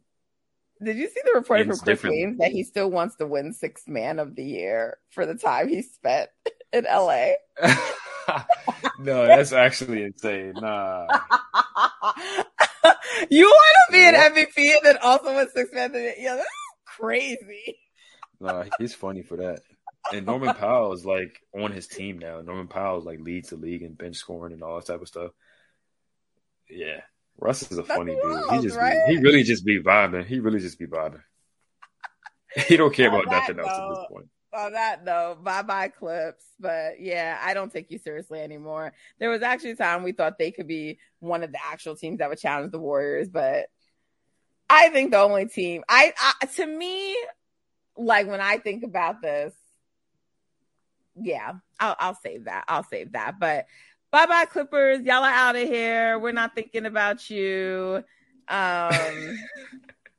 Did 0.81 0.97
you 0.97 1.09
see 1.09 1.21
the 1.25 1.31
report 1.33 1.65
from 1.65 1.77
Chris. 1.79 2.01
Haynes 2.03 2.37
that 2.37 2.51
he 2.51 2.63
still 2.63 2.91
wants 2.91 3.15
to 3.15 3.25
win 3.25 3.53
Sixth 3.53 3.87
Man 3.87 4.19
of 4.19 4.35
the 4.35 4.43
Year 4.43 4.99
for 5.09 5.25
the 5.25 5.33
time 5.33 5.67
he 5.67 5.81
spent 5.81 6.29
in 6.71 6.83
LA? 6.83 7.31
no, 8.99 9.25
that's 9.25 9.51
actually 9.51 10.03
insane. 10.03 10.53
Nah. 10.53 11.07
you 13.31 13.45
want 13.45 13.75
to 13.87 13.91
be 13.91 14.07
an 14.07 14.13
MVP 14.13 14.75
and 14.75 14.81
then 14.83 14.97
also 15.01 15.35
win 15.35 15.49
Sixth 15.49 15.73
Man 15.73 15.87
of 15.87 15.93
the 15.93 16.01
Year? 16.01 16.15
Yeah, 16.19 16.35
that's 16.35 16.49
crazy. 16.85 17.79
Nah, 18.39 18.65
he's 18.77 18.93
funny 18.93 19.23
for 19.23 19.37
that. 19.37 19.61
And 20.13 20.25
Norman 20.25 20.55
Powell 20.55 20.93
is 20.93 21.05
like 21.05 21.41
on 21.53 21.71
his 21.71 21.87
team 21.87 22.19
now. 22.19 22.41
Norman 22.41 22.67
Powell 22.67 23.01
like 23.01 23.19
leads 23.19 23.49
the 23.49 23.55
league 23.57 23.81
in 23.81 23.93
bench 23.93 24.17
scoring 24.17 24.53
and 24.53 24.63
all 24.63 24.77
that 24.77 24.85
type 24.85 25.01
of 25.01 25.07
stuff. 25.07 25.31
Yeah. 26.69 27.01
Russ 27.39 27.71
is 27.71 27.77
a 27.77 27.83
funny 27.83 28.15
dude. 28.15 28.51
He 28.51 28.61
just 28.61 28.75
right? 28.75 29.07
be, 29.07 29.15
he 29.15 29.21
really 29.21 29.43
just 29.43 29.65
be 29.65 29.79
vibing. 29.79 30.25
He 30.25 30.39
really 30.39 30.59
just 30.59 30.79
be 30.79 30.87
vibing. 30.87 31.21
He 32.67 32.77
don't 32.77 32.93
care 32.93 33.11
On 33.11 33.19
about 33.19 33.31
nothing 33.31 33.59
else 33.59 33.69
at 33.69 33.89
this 33.89 34.05
point. 34.09 34.27
on 34.53 34.71
that 34.73 35.03
note, 35.03 35.43
bye 35.43 35.61
bye 35.61 35.89
clips. 35.89 36.43
But 36.59 36.99
yeah, 36.99 37.39
I 37.43 37.53
don't 37.53 37.71
take 37.71 37.91
you 37.91 37.99
seriously 37.99 38.39
anymore. 38.39 38.93
There 39.19 39.29
was 39.29 39.43
actually 39.43 39.71
a 39.71 39.75
time 39.75 40.03
we 40.03 40.13
thought 40.13 40.39
they 40.39 40.51
could 40.51 40.67
be 40.67 40.97
one 41.19 41.43
of 41.43 41.51
the 41.51 41.59
actual 41.63 41.95
teams 41.95 42.19
that 42.19 42.29
would 42.29 42.39
challenge 42.39 42.71
the 42.71 42.79
Warriors, 42.79 43.29
but 43.29 43.67
I 44.69 44.89
think 44.89 45.11
the 45.11 45.19
only 45.19 45.45
team 45.45 45.83
I, 45.87 46.13
I 46.41 46.45
to 46.47 46.65
me, 46.65 47.15
like 47.97 48.27
when 48.27 48.41
I 48.41 48.57
think 48.57 48.83
about 48.83 49.21
this, 49.21 49.53
yeah, 51.21 51.53
I'll 51.79 51.95
I'll 51.99 52.15
save 52.15 52.45
that. 52.45 52.65
I'll 52.67 52.83
save 52.83 53.13
that. 53.13 53.39
But 53.39 53.65
bye 54.11 54.25
bye 54.25 54.45
Clippers, 54.45 55.01
y'all 55.03 55.23
are 55.23 55.31
out 55.31 55.55
of 55.55 55.67
here. 55.67 56.19
We're 56.19 56.31
not 56.31 56.55
thinking 56.55 56.85
about 56.85 57.29
you. 57.29 58.03
Um 58.47 59.37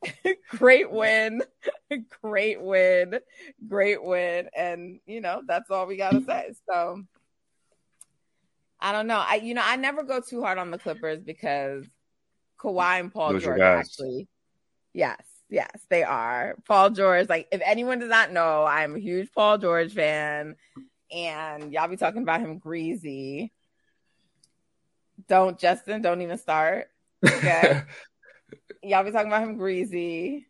great 0.51 0.91
win. 0.91 1.43
great 2.23 2.61
win. 2.61 3.19
Great 3.67 4.03
win. 4.03 4.49
And 4.57 5.01
you 5.07 5.21
know, 5.21 5.43
that's 5.47 5.71
all 5.71 5.87
we 5.87 5.97
gotta 5.97 6.23
say. 6.23 6.53
So 6.71 7.03
I 8.81 8.93
don't 8.93 9.07
know. 9.07 9.23
I 9.27 9.37
you 9.37 9.55
know, 9.55 9.63
I 9.65 9.77
never 9.77 10.03
go 10.03 10.21
too 10.21 10.43
hard 10.43 10.59
on 10.59 10.71
the 10.71 10.79
Clippers 10.79 11.21
because 11.21 11.85
Kawhi 12.61 13.01
and 13.01 13.13
Paul 13.13 13.33
Those 13.33 13.45
George 13.45 13.61
actually 13.61 14.29
yes, 14.93 15.23
yes, 15.49 15.71
they 15.89 16.03
are. 16.03 16.57
Paul 16.67 16.91
George, 16.91 17.29
like 17.29 17.49
if 17.53 17.61
anyone 17.65 17.99
does 17.99 18.11
not 18.11 18.33
know, 18.33 18.65
I'm 18.65 18.97
a 18.97 18.99
huge 18.99 19.33
Paul 19.33 19.59
George 19.59 19.93
fan. 19.93 20.57
And 21.11 21.73
y'all 21.73 21.89
be 21.89 21.97
talking 21.97 22.23
about 22.23 22.41
him 22.41 22.59
greasy. 22.59 23.53
Don't 25.29 25.59
Justin, 25.59 26.03
don't 26.03 26.23
even 26.23 26.39
start. 26.39 26.89
Okay. 27.27 27.83
y'all 28.83 29.05
be 29.05 29.11
talking 29.11 29.29
about 29.29 29.43
him 29.43 29.57
greasy. 29.57 30.47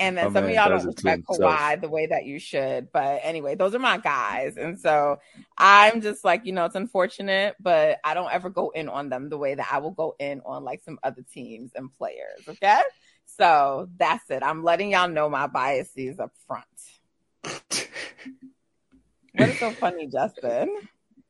And 0.00 0.16
then 0.16 0.32
My 0.32 0.32
some 0.32 0.44
of 0.44 0.50
y'all 0.50 0.70
don't 0.70 0.86
respect. 0.86 1.24
Kawhi 1.24 1.78
the 1.78 1.90
way 1.90 2.06
that 2.06 2.24
you 2.24 2.38
should. 2.38 2.90
But 2.90 3.20
anyway, 3.22 3.54
those 3.54 3.74
are 3.74 3.78
my 3.78 3.98
guys. 3.98 4.56
And 4.56 4.80
so 4.80 5.18
I'm 5.58 6.00
just 6.00 6.24
like, 6.24 6.46
you 6.46 6.52
know, 6.52 6.64
it's 6.64 6.74
unfortunate, 6.74 7.56
but 7.60 7.98
I 8.02 8.14
don't 8.14 8.32
ever 8.32 8.48
go 8.48 8.70
in 8.70 8.88
on 8.88 9.10
them 9.10 9.28
the 9.28 9.36
way 9.36 9.54
that 9.54 9.68
I 9.70 9.76
will 9.78 9.90
go 9.90 10.16
in 10.18 10.40
on 10.46 10.64
like 10.64 10.80
some 10.82 10.98
other 11.02 11.22
teams 11.34 11.72
and 11.74 11.94
players. 11.94 12.48
Okay. 12.48 12.80
So 13.26 13.88
that's 13.96 14.28
it. 14.30 14.42
I'm 14.42 14.62
letting 14.62 14.92
y'all 14.92 15.08
know 15.08 15.28
my 15.28 15.46
biases 15.46 16.18
up 16.20 16.32
front. 16.46 16.64
What 19.34 19.48
is 19.48 19.58
so 19.58 19.70
funny, 19.72 20.06
Justin? 20.08 20.76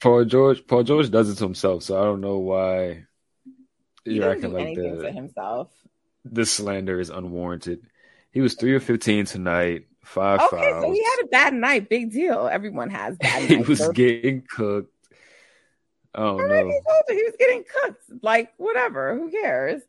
Paul 0.01 0.25
George 0.25 0.67
Paul 0.67 0.83
George 0.83 1.11
does 1.11 1.29
it 1.31 1.37
to 1.37 1.45
himself, 1.45 1.83
so 1.83 2.01
I 2.01 2.05
don't 2.05 2.21
know 2.21 2.39
why 2.39 3.05
you're 4.05 4.31
acting 4.31 4.53
like 4.53 4.75
to 4.77 4.97
the 5.03 5.13
himself. 5.13 5.71
the 6.25 6.47
slander 6.47 6.99
is 7.01 7.11
unwarranted. 7.11 7.83
He 8.33 8.41
was 8.41 8.55
three 8.55 8.75
of 8.77 8.83
fifteen 8.83 9.27
tonight, 9.27 9.87
five 10.05 10.41
Okay, 10.41 10.57
fouls. 10.57 10.85
so 10.85 10.93
he 10.93 11.03
had 11.05 11.25
a 11.25 11.29
bad 11.29 11.55
night. 11.55 11.89
Big 11.89 12.11
deal. 12.11 12.49
Everyone 12.51 12.91
has 12.91 13.17
bad 13.19 13.43
he 13.49 13.57
nights. 13.57 13.69
was 13.69 13.89
getting 13.91 14.43
cooked. 14.49 14.93
I 16.15 16.21
don't 16.21 16.41
Already 16.41 16.65
told 16.89 17.03
you 17.09 17.15
he 17.17 17.23
was 17.25 17.35
getting 17.39 17.65
cooked. 17.83 18.05
Like 18.23 18.53
whatever, 18.57 19.15
who 19.17 19.31
cares? 19.31 19.83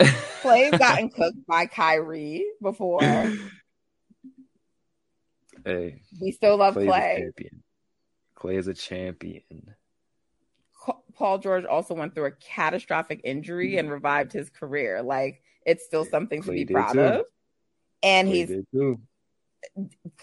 Klay's 0.00 0.78
gotten 0.78 1.08
cooked 1.10 1.46
by 1.46 1.66
Kyrie 1.66 2.46
before. 2.62 3.00
Hey, 5.64 6.02
We 6.20 6.32
still 6.32 6.56
love 6.56 6.74
Klay. 6.74 7.30
Klay 8.36 8.54
is 8.54 8.68
a 8.68 8.74
champion. 8.74 9.74
Paul 11.14 11.38
George 11.38 11.64
also 11.64 11.94
went 11.94 12.14
through 12.14 12.26
a 12.26 12.30
catastrophic 12.30 13.20
injury 13.24 13.76
and 13.78 13.90
revived 13.90 14.32
his 14.32 14.48
career. 14.50 15.02
Like 15.02 15.42
it's 15.66 15.84
still 15.84 16.04
something 16.04 16.42
to 16.42 16.52
be 16.52 16.64
proud 16.64 16.92
too. 16.92 17.00
of. 17.00 17.26
And 18.02 18.28
Klay 18.28 18.32
he's 18.32 18.48
did 18.48 18.66
too. 18.72 19.00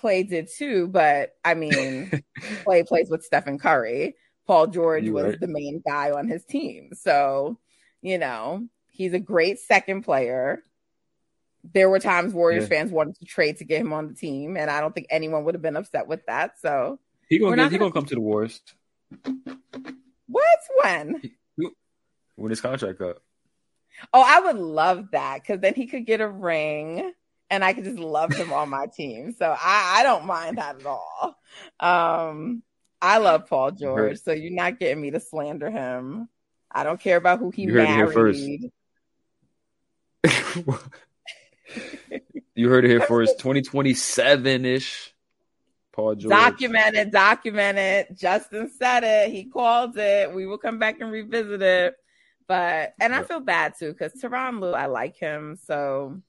Klay 0.01 0.27
did 0.27 0.47
too, 0.47 0.87
but 0.87 1.35
I 1.43 1.53
mean, 1.53 2.23
Klay 2.65 2.87
plays 2.87 3.09
with 3.09 3.23
Stephen 3.23 3.59
Curry. 3.59 4.15
Paul 4.47 4.67
George 4.67 5.03
You 5.03 5.13
was 5.13 5.25
right. 5.25 5.39
the 5.39 5.47
main 5.47 5.81
guy 5.85 6.11
on 6.11 6.27
his 6.27 6.45
team. 6.45 6.91
So, 6.93 7.59
you 8.01 8.17
know, 8.17 8.67
he's 8.95 9.13
a 9.13 9.19
great 9.19 9.59
second 9.59 10.03
player. 10.03 10.63
There 11.73 11.89
were 11.89 11.99
times 11.99 12.33
Warriors 12.33 12.63
Yeah. 12.63 12.69
fans 12.69 12.91
wanted 12.91 13.15
to 13.19 13.25
trade 13.25 13.57
to 13.57 13.63
get 13.65 13.81
him 13.81 13.91
on 13.93 14.07
the 14.07 14.13
team, 14.13 14.55
and 14.57 14.69
I 14.69 14.79
don't 14.81 14.93
think 14.93 15.07
anyone 15.09 15.43
would 15.45 15.55
have 15.55 15.61
been 15.61 15.75
upset 15.75 16.07
with 16.07 16.25
that. 16.27 16.59
So, 16.59 16.99
He 17.27 17.39
gonna 17.39 17.55
get, 17.55 17.71
he 17.71 17.77
gonna- 17.77 17.91
gonna 17.91 17.93
come 18.01 18.05
to 18.07 18.15
the 18.15 18.21
Warriors 18.21 18.61
what? 20.27 20.59
When? 20.83 21.21
when 22.35 22.49
his 22.49 22.61
contract 22.61 23.01
up. 23.01 23.17
Oh, 24.13 24.23
I 24.25 24.41
would 24.41 24.57
love 24.57 25.11
that 25.11 25.41
because 25.41 25.61
then 25.61 25.73
he 25.73 25.87
could 25.87 26.05
get 26.05 26.19
a 26.21 26.27
ring 26.27 27.13
and 27.49 27.63
I 27.63 27.73
could 27.73 27.85
just 27.85 27.97
love 27.99 28.33
him 28.33 28.51
on 28.51 28.69
my 28.69 28.87
team. 28.93 29.31
So 29.31 29.49
I, 29.57 29.97
I 29.99 30.03
don't 30.03 30.25
mind 30.25 30.57
that 30.57 30.81
at 30.81 30.85
all. 30.85 31.37
Um, 31.79 32.61
I 33.01 33.19
love 33.19 33.47
Paul 33.47 33.71
George, 33.71 33.99
heard- 33.99 34.19
so 34.19 34.31
you're 34.33 34.51
not 34.51 34.79
getting 34.79 35.01
me 35.01 35.11
to 35.11 35.19
slander 35.19 35.69
him. 35.69 36.27
I 36.71 36.83
don't 36.83 36.99
care 36.99 37.17
about 37.17 37.39
who 37.39 37.51
he 37.51 37.63
You 37.63 37.73
heard 37.73 37.83
it 37.83 37.87
here 37.89 38.11
first. 38.11 38.39
married. 38.41 38.71
you 42.55 42.69
heard 42.69 42.85
it 42.85 42.89
here 42.89 43.01
first. 43.01 43.39
Twenty 43.39 43.61
twenty 43.61 43.93
seven 43.93 44.65
ish. 44.65 45.13
Paul 45.93 46.15
George. 46.15 46.31
Documented, 46.31 47.11
documented. 47.11 48.17
Justin 48.17 48.69
said 48.77 49.03
it. 49.03 49.31
He 49.31 49.45
called 49.45 49.97
it. 49.97 50.33
We 50.33 50.45
will 50.45 50.57
come 50.57 50.77
back 50.77 50.99
and 50.99 51.11
revisit 51.11 51.61
it. 51.61 51.95
But 52.47 52.93
and 52.99 53.15
I 53.15 53.23
feel 53.23 53.39
bad 53.39 53.73
too 53.79 53.91
because 53.91 54.13
Tyronn 54.21 54.59
Lue, 54.59 54.73
I 54.73 54.85
like 54.85 55.17
him. 55.17 55.57
So 55.65 56.21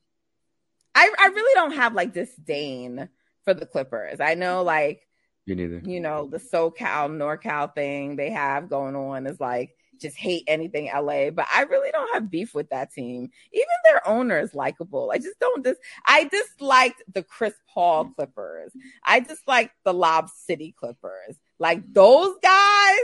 I 0.94 1.12
I 1.18 1.26
really 1.28 1.54
don't 1.54 1.74
have 1.74 1.94
like 1.94 2.14
disdain 2.14 3.08
for 3.44 3.54
the 3.54 3.66
Clippers. 3.66 4.20
I 4.20 4.34
know 4.34 4.62
like 4.62 5.06
Me 5.46 5.54
neither. 5.54 5.82
you 5.84 6.00
know, 6.00 6.26
the 6.26 6.38
SoCal, 6.38 7.10
NorCal 7.10 7.74
thing 7.74 8.16
they 8.16 8.30
have 8.30 8.70
going 8.70 8.96
on 8.96 9.26
is 9.26 9.40
like 9.40 9.75
just 10.00 10.16
hate 10.16 10.44
anything 10.46 10.90
LA, 10.94 11.30
but 11.30 11.46
I 11.52 11.62
really 11.62 11.90
don't 11.90 12.12
have 12.14 12.30
beef 12.30 12.54
with 12.54 12.70
that 12.70 12.92
team. 12.92 13.30
Even 13.52 13.66
their 13.84 14.06
owner 14.08 14.38
is 14.38 14.54
likable. 14.54 15.10
I 15.12 15.18
just 15.18 15.38
don't 15.40 15.64
dis 15.64 15.76
I 16.04 16.24
disliked 16.24 17.02
the 17.12 17.22
Chris 17.22 17.54
Paul 17.72 18.06
Clippers. 18.16 18.72
I 19.04 19.20
disliked 19.20 19.74
the 19.84 19.94
Lob 19.94 20.28
City 20.30 20.74
Clippers. 20.78 21.36
Like 21.58 21.82
those 21.92 22.34
guys, 22.42 22.98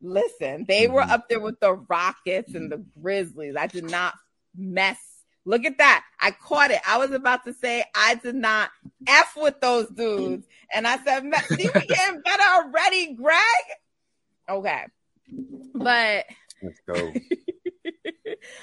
listen, 0.00 0.64
they 0.68 0.88
were 0.88 1.02
Mhm. 1.02 1.10
up 1.10 1.28
there 1.28 1.40
with 1.40 1.60
the 1.60 1.74
Rockets 1.74 2.54
and 2.54 2.70
the 2.70 2.78
Grizzlies. 3.00 3.56
I 3.56 3.66
did 3.66 3.84
not 3.84 4.14
mess. 4.56 4.98
Look 5.46 5.64
at 5.64 5.78
that. 5.78 6.04
I 6.20 6.30
caught 6.30 6.70
it. 6.70 6.80
I 6.88 6.98
was 6.98 7.10
about 7.12 7.44
to 7.44 7.52
say 7.52 7.84
I 7.94 8.14
did 8.14 8.34
not 8.34 8.70
F 9.06 9.36
with 9.36 9.60
those 9.60 9.88
dudes. 9.90 10.46
And 10.72 10.86
I 10.86 10.96
said, 11.04 11.22
see, 11.22 11.68
we're 11.74 11.80
getting 11.86 12.22
better 12.22 12.42
already, 12.42 13.12
Greg. 13.14 13.36
Okay. 14.48 14.84
But 15.74 16.26
Let's 16.62 16.80
go. 16.86 16.94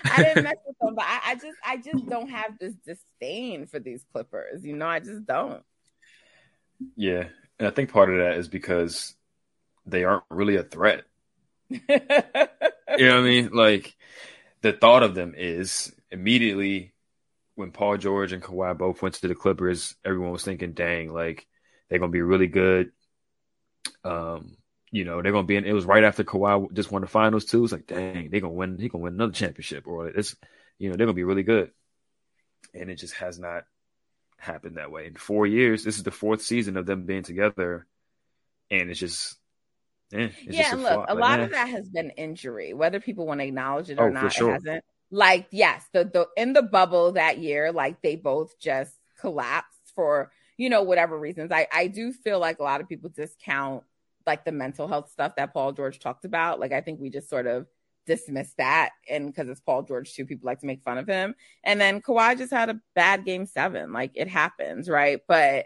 I 0.05 0.23
didn't 0.23 0.43
mess 0.43 0.55
with 0.65 0.77
them, 0.79 0.95
but 0.95 1.05
I, 1.05 1.19
I 1.25 1.35
just 1.35 1.57
I 1.65 1.77
just 1.77 2.07
don't 2.07 2.29
have 2.29 2.57
this 2.59 2.73
disdain 2.85 3.67
for 3.67 3.79
these 3.79 4.03
Clippers. 4.11 4.63
You 4.63 4.75
know, 4.75 4.87
I 4.87 4.99
just 4.99 5.25
don't. 5.25 5.63
Yeah. 6.95 7.25
And 7.59 7.67
I 7.67 7.71
think 7.71 7.91
part 7.91 8.09
of 8.09 8.17
that 8.17 8.37
is 8.37 8.47
because 8.47 9.15
they 9.85 10.03
aren't 10.03 10.23
really 10.29 10.55
a 10.55 10.63
threat. 10.63 11.03
You 11.69 13.07
know 13.07 13.15
what 13.15 13.21
I 13.21 13.21
mean? 13.21 13.49
Like 13.53 13.95
the 14.61 14.73
thought 14.73 15.03
of 15.03 15.15
them 15.15 15.33
is 15.37 15.93
immediately 16.09 16.93
when 17.55 17.71
Paul 17.71 17.97
George 17.97 18.33
and 18.33 18.43
Kawhi 18.43 18.77
both 18.77 19.01
went 19.01 19.15
to 19.15 19.27
the 19.27 19.35
Clippers, 19.35 19.95
everyone 20.03 20.31
was 20.31 20.43
thinking, 20.43 20.73
dang, 20.73 21.13
like 21.13 21.47
they're 21.89 21.99
gonna 21.99 22.11
be 22.11 22.21
really 22.21 22.47
good. 22.47 22.91
Um, 24.03 24.57
you 24.91 25.05
know, 25.05 25.21
they're 25.21 25.31
gonna 25.31 25.47
be 25.47 25.55
in 25.55 25.65
it 25.65 25.73
was 25.73 25.85
right 25.85 26.03
after 26.03 26.23
Kawhi 26.23 26.71
just 26.73 26.91
won 26.91 27.01
the 27.01 27.07
finals 27.07 27.45
too. 27.45 27.63
It's 27.63 27.73
like, 27.73 27.87
dang, 27.87 28.29
they're 28.29 28.41
gonna 28.41 28.53
win, 28.53 28.77
he 28.79 28.89
gonna 28.89 29.03
win 29.03 29.13
another 29.15 29.33
championship, 29.33 29.87
or 29.87 30.07
it's 30.09 30.35
you 30.79 30.89
know, 30.89 30.95
they're 30.95 31.05
gonna 31.07 31.15
be 31.15 31.23
really 31.23 31.43
good. 31.43 31.71
And 32.73 32.89
it 32.89 32.95
just 32.95 33.15
has 33.15 33.39
not 33.39 33.65
happened 34.37 34.77
that 34.77 34.91
way. 34.91 35.07
In 35.07 35.15
four 35.15 35.47
years, 35.47 35.83
this 35.83 35.97
is 35.97 36.03
the 36.03 36.11
fourth 36.11 36.41
season 36.41 36.77
of 36.77 36.85
them 36.85 37.05
being 37.05 37.23
together, 37.23 37.87
and 38.71 38.89
it's 38.89 38.99
just 38.99 39.37
eh, 40.13 40.29
it's 40.45 40.57
yeah, 40.57 40.57
just 40.57 40.73
and 40.73 40.83
look, 40.83 41.03
flop. 41.03 41.07
a 41.07 41.15
Like, 41.15 41.27
lot 41.29 41.39
eh. 41.39 41.43
of 41.43 41.51
that 41.51 41.69
has 41.69 41.89
been 41.89 42.11
injury, 42.11 42.73
whether 42.73 42.99
people 42.99 43.25
want 43.27 43.39
to 43.39 43.45
acknowledge 43.47 43.89
it 43.89 43.99
or 43.99 44.09
Oh, 44.09 44.09
not. 44.09 44.31
sure. 44.31 44.51
It 44.55 44.63
hasn't. 44.63 44.83
like 45.11 45.47
yes, 45.51 45.85
the 45.93 46.05
the 46.05 46.27
in 46.37 46.53
the 46.53 46.61
bubble 46.63 47.13
that 47.13 47.39
year, 47.39 47.71
like 47.71 48.01
they 48.01 48.15
both 48.15 48.59
just 48.59 48.93
collapsed 49.19 49.91
for 49.95 50.31
you 50.57 50.69
know 50.69 50.83
whatever 50.83 51.17
reasons. 51.17 51.51
I 51.51 51.67
I 51.71 51.87
do 51.87 52.11
feel 52.13 52.39
like 52.39 52.59
a 52.59 52.63
lot 52.63 52.81
of 52.81 52.89
people 52.89 53.09
discount 53.09 53.83
like 54.25 54.45
the 54.45 54.51
mental 54.51 54.87
health 54.87 55.11
stuff 55.11 55.35
that 55.37 55.53
Paul 55.53 55.71
George 55.71 55.99
talked 55.99 56.25
about. 56.25 56.59
Like 56.59 56.71
I 56.71 56.81
think 56.81 56.99
we 56.99 57.09
just 57.09 57.29
sort 57.29 57.47
of 57.47 57.67
dismissed 58.07 58.57
that 58.57 58.91
and 59.09 59.27
because 59.27 59.47
it's 59.47 59.61
Paul 59.61 59.83
George 59.83 60.13
too, 60.13 60.25
people 60.25 60.47
like 60.47 60.59
to 60.59 60.65
make 60.65 60.83
fun 60.83 60.97
of 60.97 61.07
him. 61.07 61.35
And 61.63 61.79
then 61.79 62.01
Kawhi 62.01 62.37
just 62.37 62.51
had 62.51 62.69
a 62.69 62.79
bad 62.95 63.25
game 63.25 63.45
seven. 63.45 63.93
Like 63.93 64.11
it 64.15 64.27
happens, 64.27 64.89
right? 64.89 65.21
But 65.27 65.65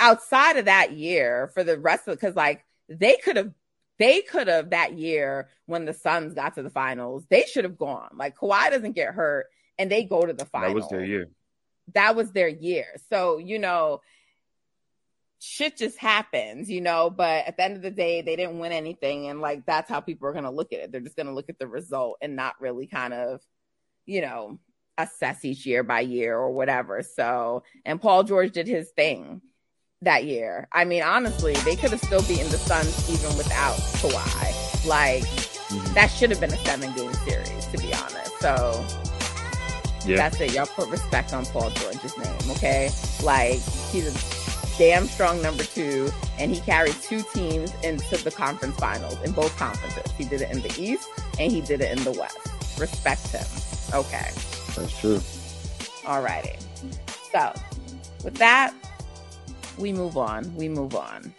outside 0.00 0.56
of 0.56 0.64
that 0.66 0.92
year, 0.92 1.50
for 1.54 1.64
the 1.64 1.78
rest 1.78 2.08
of 2.08 2.16
because 2.16 2.34
like 2.34 2.64
they 2.88 3.16
could 3.16 3.36
have 3.36 3.52
they 3.98 4.20
could 4.22 4.48
have 4.48 4.70
that 4.70 4.98
year 4.98 5.48
when 5.66 5.84
the 5.84 5.94
Suns 5.94 6.34
got 6.34 6.54
to 6.56 6.62
the 6.62 6.70
finals, 6.70 7.24
they 7.30 7.44
should 7.44 7.64
have 7.64 7.78
gone. 7.78 8.10
Like 8.16 8.36
Kawhi 8.36 8.70
doesn't 8.70 8.96
get 8.96 9.14
hurt 9.14 9.46
and 9.78 9.90
they 9.90 10.04
go 10.04 10.22
to 10.26 10.32
the 10.32 10.44
finals. 10.46 10.72
That 10.72 10.74
was 10.74 10.88
their 10.88 11.04
year. 11.04 11.28
That 11.94 12.16
was 12.16 12.32
their 12.32 12.48
year. 12.48 12.86
So, 13.10 13.38
you 13.38 13.58
know, 13.58 14.00
shit 15.42 15.76
just 15.76 15.98
happens, 15.98 16.70
you 16.70 16.80
know, 16.80 17.10
but 17.10 17.46
at 17.46 17.56
the 17.56 17.64
end 17.64 17.74
of 17.74 17.82
the 17.82 17.90
day, 17.90 18.22
they 18.22 18.36
didn't 18.36 18.60
win 18.60 18.70
anything. 18.70 19.26
And 19.26 19.40
like, 19.40 19.66
that's 19.66 19.90
how 19.90 20.00
people 20.00 20.28
are 20.28 20.32
going 20.32 20.44
to 20.44 20.50
look 20.50 20.72
at 20.72 20.78
it. 20.78 20.92
They're 20.92 21.00
just 21.00 21.16
going 21.16 21.26
to 21.26 21.34
look 21.34 21.48
at 21.48 21.58
the 21.58 21.66
result 21.66 22.18
and 22.22 22.36
not 22.36 22.60
really 22.60 22.86
kind 22.86 23.12
of, 23.12 23.40
you 24.06 24.20
know, 24.20 24.60
assess 24.96 25.44
each 25.44 25.66
year 25.66 25.82
by 25.82 26.00
year 26.00 26.38
or 26.38 26.52
whatever. 26.52 27.02
So, 27.02 27.64
and 27.84 28.00
Paul 28.00 28.22
George 28.22 28.52
did 28.52 28.68
his 28.68 28.90
thing 28.90 29.42
that 30.02 30.24
year. 30.24 30.68
I 30.70 30.84
mean, 30.84 31.02
honestly, 31.02 31.54
they 31.64 31.74
could 31.74 31.90
have 31.90 32.00
still 32.00 32.22
beaten 32.22 32.48
the 32.48 32.58
Suns 32.58 33.10
even 33.10 33.36
without 33.36 33.74
Kawhi. 33.98 34.86
Like, 34.86 35.24
that 35.94 36.06
should 36.06 36.30
have 36.30 36.40
been 36.40 36.52
a 36.52 36.58
seven 36.58 36.92
game 36.92 37.12
series, 37.14 37.66
to 37.66 37.78
be 37.78 37.92
honest. 37.92 38.38
So, 38.38 38.86
yeah. 40.06 40.16
that's 40.18 40.40
it. 40.40 40.54
Y'all 40.54 40.66
put 40.66 40.88
respect 40.88 41.32
on 41.32 41.46
Paul 41.46 41.70
George's 41.70 42.16
name, 42.16 42.50
okay? 42.52 42.90
Like, 43.24 43.60
he's 43.90 44.06
a 44.06 44.41
damn 44.78 45.06
strong 45.06 45.40
number 45.42 45.64
two, 45.64 46.10
and 46.38 46.50
he 46.50 46.60
carried 46.60 46.94
two 47.02 47.22
teams 47.34 47.72
into 47.82 48.16
the 48.22 48.30
conference 48.30 48.76
finals 48.76 49.20
in 49.22 49.32
both 49.32 49.56
conferences. 49.56 50.10
He 50.16 50.24
did 50.24 50.40
it 50.42 50.50
in 50.50 50.60
the 50.60 50.74
East 50.78 51.08
and 51.38 51.52
he 51.52 51.60
did 51.60 51.80
it 51.80 51.96
in 51.96 52.04
the 52.04 52.12
West. 52.12 52.38
Respect 52.78 53.28
him. 53.28 53.46
Okay. 53.94 54.30
That's 54.74 55.00
true. 55.00 55.20
All 56.06 56.22
righty. 56.22 56.56
So, 57.30 57.52
with 58.24 58.34
that, 58.36 58.74
we 59.78 59.92
move 59.92 60.16
on. 60.16 60.54
We 60.56 60.68
move 60.68 60.94
on. 60.94 61.32